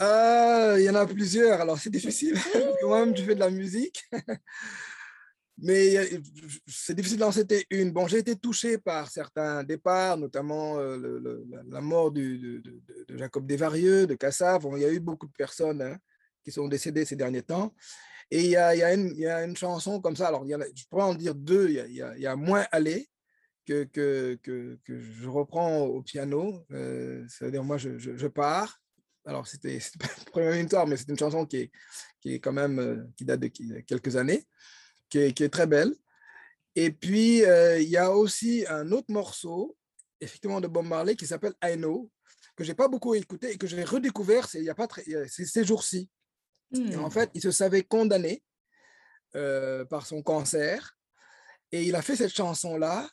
[0.01, 2.37] Euh, il y en a plusieurs, alors c'est difficile.
[2.83, 4.03] Moi-même, je fais de la musique.
[5.57, 5.95] Mais
[6.67, 7.91] c'est difficile d'en citer une.
[7.91, 12.61] Bon, j'ai été touché par certains départs, notamment euh, la- mort de,
[13.09, 14.67] Jacob Desvarieux, de Cassav.
[14.75, 15.97] Il y a eu beaucoup de personnes hein,
[16.43, 17.73] qui sont décédées ces derniers temps.
[18.31, 20.27] Et il y a, une, chanson comme ça.
[20.27, 21.69] Alors, je pourrais en dire deux.
[21.69, 23.07] Il y a, Moins aller
[23.65, 26.65] que, que, que, je reprends au piano.
[26.71, 28.81] Euh, C'est-à-dire, moi, je pars.
[29.25, 31.71] Alors, c'était pas la première histoire, mais c'est une chanson qui est,
[32.21, 33.47] qui est quand même, euh, qui date de
[33.81, 34.45] quelques années,
[35.09, 35.93] qui est, qui est très belle.
[36.75, 39.77] Et puis, euh, il y a aussi un autre morceau,
[40.19, 42.11] effectivement, de Bob Marley qui s'appelle I Know,
[42.55, 45.63] que j'ai pas beaucoup écouté et que j'ai redécouvert il y a pas très, ces
[45.65, 46.09] jours-ci.
[46.91, 47.11] Et en Hmm.
[47.11, 48.43] fait, il se savait condamné
[49.35, 50.97] euh, par son cancer.
[51.71, 53.09] Et il a fait cette chanson-là.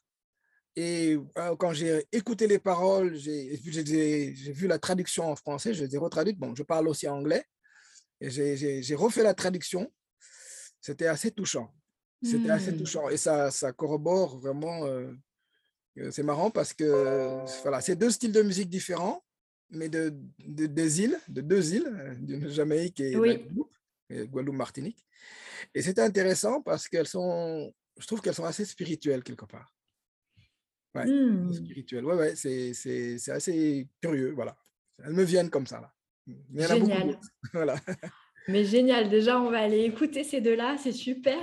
[0.77, 5.95] Et euh, quand j'ai écouté les paroles, j'ai vu la traduction en français, je les
[5.95, 6.39] ai retraduites.
[6.39, 7.45] Bon, je parle aussi anglais.
[8.21, 9.93] Et j'ai- refait la traduction.
[10.81, 11.75] C'était assez touchant.
[12.23, 12.79] C'était assez Hmm.
[12.79, 13.09] touchant.
[13.09, 14.87] Et ça, ça corrobore vraiment.
[14.87, 15.13] euh,
[16.11, 16.85] c'est marrant parce que
[17.63, 19.23] voilà, c'est deux styles de musique différents,
[19.71, 23.29] mais de, de- des îles, de deux îles, euh, d'une Jamaïque et Oui.
[23.29, 23.75] la Guadeloupe,
[24.09, 25.05] et Guadeloupe, Martinique.
[25.75, 29.72] Et c'est intéressant parce qu'elles sont, je trouve qu'elles sont assez spirituelles quelque part.
[30.95, 31.53] Ouais, Hmm.
[31.53, 32.05] spirituelles.
[32.05, 34.57] Ouais, ouais, c'est, assez curieux, voilà.
[35.03, 35.93] Elles me viennent comme ça, là.
[36.27, 37.21] Mais il y en a beaucoup Génial.
[37.53, 37.77] Voilà.
[38.49, 41.39] Mais génial, déjà on va aller écouter ces deux-là, c'est super.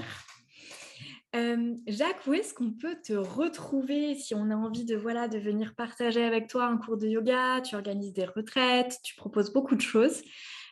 [1.36, 5.38] Euh, Jacques, où est-ce qu'on peut te retrouver si on a envie de, voilà, de
[5.38, 9.76] venir partager avec toi un cours de yoga Tu organises des retraites, tu proposes beaucoup
[9.76, 10.24] de choses.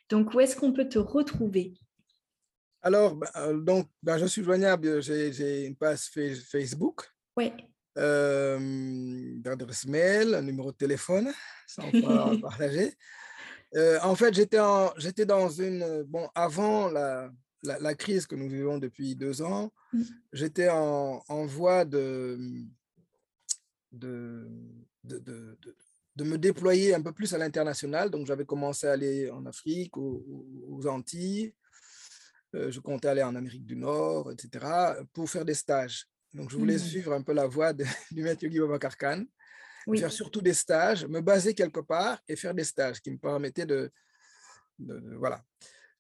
[0.10, 1.74] Donc, où est-ce qu'on peut te retrouver?
[2.82, 7.08] Alors, ben, euh, donc, ben, je suis joignable, j'ai, une page fa- Facebook.
[7.36, 7.52] Oui,
[9.42, 11.32] d'adresse mail, un numéro de téléphone,
[11.68, 11.92] ça on
[12.42, 12.94] partager.
[14.02, 14.94] En fait, j'étais en-
[15.26, 16.04] dans une...
[16.04, 17.30] Bon, avant la,
[17.64, 20.02] la, la crise que nous vivons depuis deux ans, Mm.
[20.34, 22.38] j'étais en, en voie de,
[23.94, 24.48] de,
[25.06, 28.10] de, de- de- me déployer un peu plus à l'international.
[28.10, 31.54] Donc, j'avais commencé à aller en Afrique, aux, aux- aux Antilles.
[32.56, 34.66] Euh, je comptais aller en Amérique du Nord, etc.,
[35.14, 36.06] pour faire des stages.
[36.34, 36.80] Donc, je voulais Mm.
[36.80, 38.60] suivre un peu la voie de- du maître Yogi
[39.00, 39.26] Khan,
[39.88, 40.00] oui.
[40.00, 43.66] faire surtout des stages, me baser quelque part et faire des stages qui me permettaient
[43.66, 43.92] de,
[44.80, 45.44] de- de- voilà.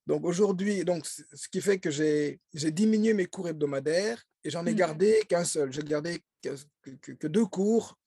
[0.05, 2.39] Donc aujourd'hui, donc ce qui fait que j'ai
[2.71, 4.75] diminué mes cours hebdomadaires et j'en ai Mm.
[4.75, 5.71] gardé qu'un seul.
[5.73, 6.55] J'ai gardé que,
[7.01, 7.97] que- que deux cours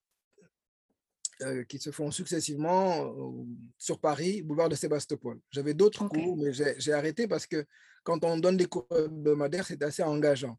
[1.42, 3.44] euh, qui se font successivement euh,
[3.78, 5.40] sur Paris, boulevard de Sébastopol.
[5.50, 7.64] J'avais d'autres cours, mais j'ai j'ai arrêté parce que
[8.02, 10.58] quand on donne des cours hebdomadaires, c'est assez engageant.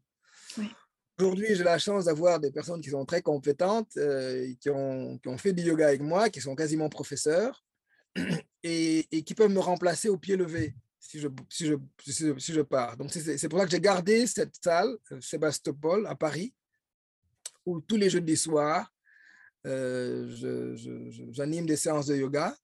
[0.58, 0.68] Oui.
[1.18, 5.28] Aujourd'hui, j'ai la chance d'avoir des personnes qui sont très compétentes, euh, qui, ont, qui,
[5.28, 7.64] ont, fait du yoga avec moi, qui sont quasiment professeurs
[8.62, 12.60] et, et qui peuvent me remplacer au pied levé si je, si je, si je
[12.62, 12.96] pars.
[12.96, 16.54] Donc, c'est pour ça que j'ai gardé cette salle, euh, Sébastopol, à Paris,
[17.66, 18.90] où tous les jeudis soirs,
[19.66, 20.28] euh,
[21.30, 22.56] j'anime des séances de yoga,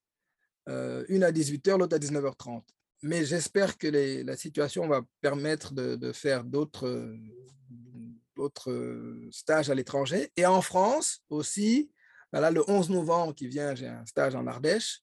[0.68, 2.62] euh, une à 18h, l'autre à 19h30.
[3.02, 3.88] Mais j'espère que
[4.24, 7.16] la situation va permettre de, de faire d'autres
[9.30, 10.30] stages à l'étranger.
[10.36, 11.90] Et en France aussi,
[12.32, 15.00] voilà, le 11 novembre qui vient, j'ai un stage en Ardèche.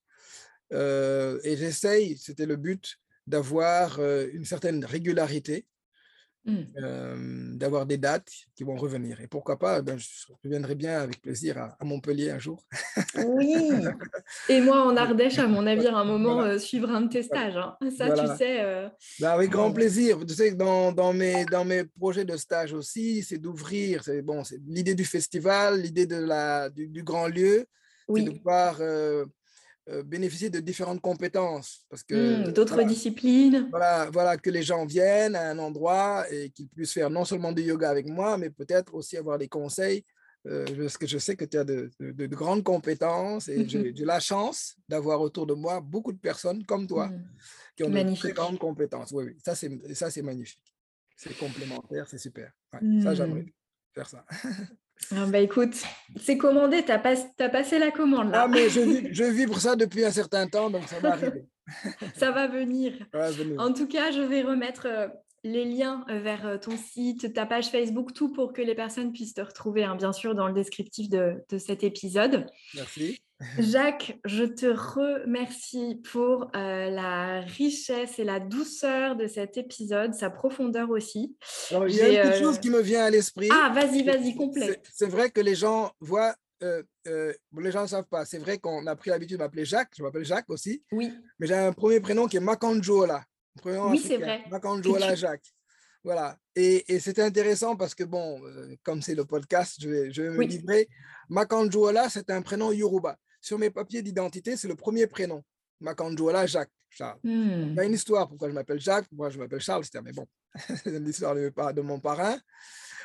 [0.73, 5.65] Euh, et j'essaye, c'était le but, d'avoir euh, une certaine régularité
[6.47, 6.57] Mmh.
[6.77, 9.19] Euh, d'avoir des dates qui vont revenir.
[9.19, 10.07] Et pourquoi pas, ben, je
[10.43, 12.63] reviendrai bien avec plaisir à, Montpellier un jour.
[13.15, 13.55] Oui,
[14.47, 17.23] et moi en Ardèche, à mon avis, à un moment, euh, suivre un de tes
[17.23, 17.57] stages.
[17.57, 17.75] Hein.
[17.97, 18.61] Ça, tu sais.
[18.61, 18.87] Euh,
[19.19, 20.23] ben, avec grand plaisir.
[20.23, 24.03] Tu sais, dans, dans, mes, dans mes projets de stage aussi, c'est d'ouvrir.
[24.03, 27.65] C'est bon, l'idée du festival, l'idée de la, du, du, grand lieu,
[28.07, 28.23] oui.
[28.23, 29.25] c'est de pouvoir euh,
[30.03, 31.85] bénéficier de différentes compétences.
[31.89, 33.67] Parce que mmh, d'autres disciplines.
[33.69, 37.51] Voilà, voilà, que les gens viennent à un endroit et qu'ils puissent faire non seulement
[37.51, 40.03] du yoga avec moi, mais peut-être aussi avoir des conseils.
[40.47, 44.19] Euh, parce que je sais que tu as de, de, grandes compétences et j'ai la
[44.19, 47.23] chance d'avoir autour de moi beaucoup de personnes comme toi mmh.
[47.75, 49.11] qui ont de très grandes compétences.
[49.11, 50.61] Oui, oui, ça c'est magnifique.
[51.17, 52.51] C'est complémentaire, c'est super.
[53.01, 53.51] Ça, j'aimerais mmh.
[53.93, 54.25] faire ça.
[55.11, 55.75] Ah bah écoute,
[56.19, 58.43] c'est commandé, tu as, pas, as, passé la commande là.
[58.43, 61.45] Ah mais je, je vibre ça depuis un certain temps, donc ça va arriver.
[62.15, 62.93] ça va venir.
[63.57, 65.07] En tout cas, je vais remettre euh,
[65.43, 69.11] les liens euh, vers euh, ton site, ta page Facebook, tout pour que les personnes
[69.11, 72.45] puissent te retrouver, hein, bien sûr, dans le descriptif de, de cet épisode.
[72.75, 73.21] Merci.
[73.59, 80.29] Jacques, je te remercie pour euh, la richesse et la douceur de cet épisode, sa
[80.29, 81.35] profondeur aussi.
[81.71, 83.49] Alors, il y a une petite chose qui me vient à l'esprit.
[83.51, 84.81] Ah, vas-y, vas-y, complet.
[84.93, 86.33] C'est vrai que les gens voient,
[86.63, 89.65] euh, euh, les gens ne savent pas, c'est vrai qu'on a pris l'habitude de m'appeler
[89.65, 90.81] Jacques, je m'appelle Jacques aussi.
[90.93, 91.11] Oui.
[91.37, 93.21] Mais j'ai un premier prénom qui est Makanjola.
[93.65, 94.45] Oui, c'est vrai.
[94.49, 95.53] Makanjola Jacques.
[96.05, 96.37] Voilà.
[96.55, 98.39] Et, et c'était intéressant parce que, bon,
[98.83, 100.47] comme c'est le podcast, je vais, je vais me oui.
[100.47, 100.87] livrer.
[101.29, 105.43] Makanjola, c'est un prénom Yoruba sur mes papiers d'identité, c'est le premier prénom.
[105.79, 106.71] Makanjola Jacques.
[106.89, 107.19] Charles.
[107.23, 110.25] Il y a une histoire pourquoi je m'appelle Jacques, pourquoi je m'appelle Charles, mais bon,
[110.83, 112.39] c'est l'histoire de, de, mon parrain.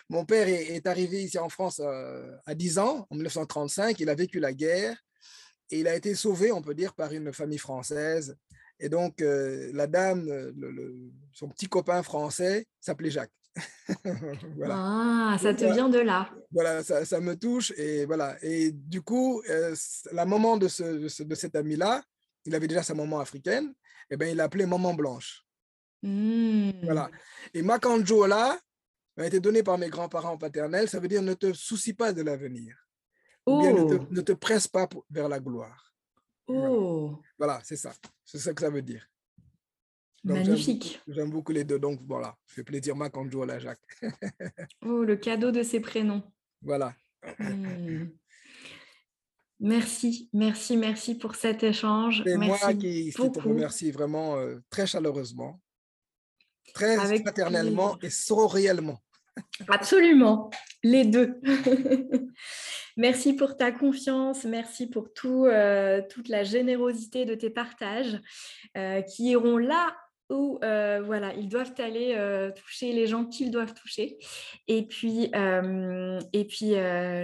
[0.09, 3.99] Mon père est, est arrivé ici en France euh, à 10 ans, en 1935.
[3.99, 4.97] Il a vécu la guerre
[5.71, 8.37] et il a été sauvé, on peut dire, par une famille française.
[8.79, 13.33] Et donc, euh, la dame, le, le, son petit copain français s'appelait Jacques.
[14.57, 14.75] voilà.
[14.77, 16.31] Ah, ça te vient de là.
[16.53, 17.73] Voilà, ça, ça, me touche.
[17.77, 18.37] Et voilà.
[18.43, 19.75] Et du coup, euh,
[20.13, 22.03] la maman de, ce, de, ce, de cet ami-là,
[22.45, 23.67] il avait déjà sa maman africaine,
[24.11, 25.45] et eh ben il l'appelait maman blanche.
[26.03, 26.71] Mmh.
[26.83, 27.11] Voilà.
[27.53, 28.59] Et Makanjo là
[29.17, 32.23] a été donné par mes grands-parents paternels, ça veut dire ne te soucie pas de
[32.23, 32.77] l'avenir.
[33.47, 33.57] Oh.
[33.57, 35.93] Ou bien ne te, ne te presse pas pour, vers la gloire.
[36.47, 36.55] Oh.
[36.57, 37.93] Voilà, voilà c'est ça.
[38.25, 39.10] C'est ça que ça veut dire.
[40.23, 41.01] Donc, Magnifique.
[41.09, 41.79] J'aime beaucoup les deux.
[41.79, 42.95] Donc voilà, fait plaisir
[43.31, 43.81] joue à la Jacques.
[44.85, 46.23] oh, le cadeau de ces prénoms.
[46.63, 46.95] Voilà.
[47.39, 48.07] Mmh.
[49.61, 52.23] Merci, merci, merci pour cet échange.
[52.25, 55.61] C'est moi qui, qui, te remercie vraiment euh, très chaleureusement,
[56.73, 58.07] très Avec fraternellement plaisir.
[58.07, 58.99] et sororiellement.
[59.69, 60.51] Absolument,
[60.83, 61.41] les deux.
[62.97, 68.19] merci pour ta confiance, merci pour tout, euh, toute la générosité de tes partages
[68.79, 69.95] euh, qui iront là
[70.31, 74.17] où euh, voilà, ils doivent aller euh, toucher les gens qu'ils doivent toucher.
[74.69, 76.75] Et puis, euh, et puis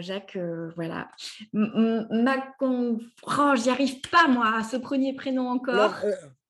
[0.02, 0.38] Jacques,
[0.74, 1.08] voilà.
[1.52, 5.94] Macon, oh, j'y arrive pas moi à ce premier prénom encore.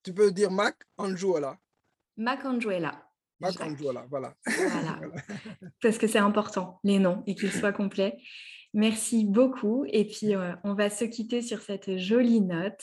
[0.03, 1.57] Tu peux dire Mac Anjuela.
[2.17, 3.03] Mac Anjuela.
[3.41, 4.35] Mac Anjuela, voilà.
[4.47, 5.01] voilà.
[5.83, 8.17] Parce que c'est important, les noms, et qu'ils soient complets.
[8.77, 9.87] Merci beaucoup.
[9.89, 12.83] Et puis, euh, on va se quitter sur cette jolie note.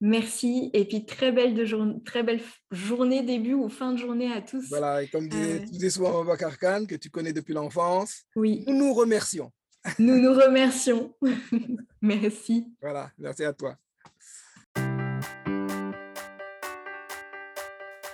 [0.00, 0.70] Merci.
[0.72, 1.84] Et puis, très belle, de jour...
[2.06, 2.40] très belle
[2.70, 4.66] journée, début ou fin de journée à tous.
[4.70, 6.36] Voilà, et comme disait, euh...
[6.58, 8.64] Khan, que tu connais depuis l'enfance, oui.
[8.66, 9.52] nous nous remercions.
[9.98, 11.14] Nous nous remercions.
[12.00, 12.66] merci.
[12.80, 13.76] Voilà, merci à toi.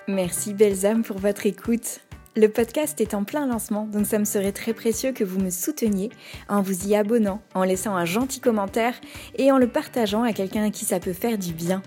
[0.09, 2.01] Merci, belles âmes, pour votre écoute.
[2.41, 5.51] Le podcast est en plein lancement, donc ça me serait très précieux que vous me
[5.51, 6.09] souteniez
[6.49, 8.95] en vous y abonnant, en laissant un gentil commentaire
[9.37, 11.83] et en le partageant à quelqu'un à qui ça peut faire du bien.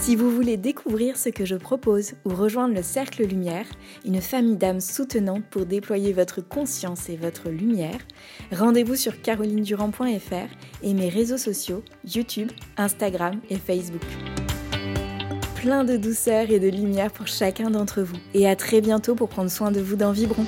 [0.00, 3.66] Si vous voulez découvrir ce que je propose ou rejoindre le Cercle Lumière,
[4.04, 8.00] une famille d'âmes soutenantes pour déployer votre conscience et votre lumière,
[8.50, 14.02] rendez-vous sur carolinedurand.fr et mes réseaux sociaux YouTube, Instagram et Facebook
[15.60, 18.16] plein de douceur et de lumière pour chacun d'entre vous.
[18.32, 20.46] Et à très bientôt pour prendre soin de vous dans Vibron.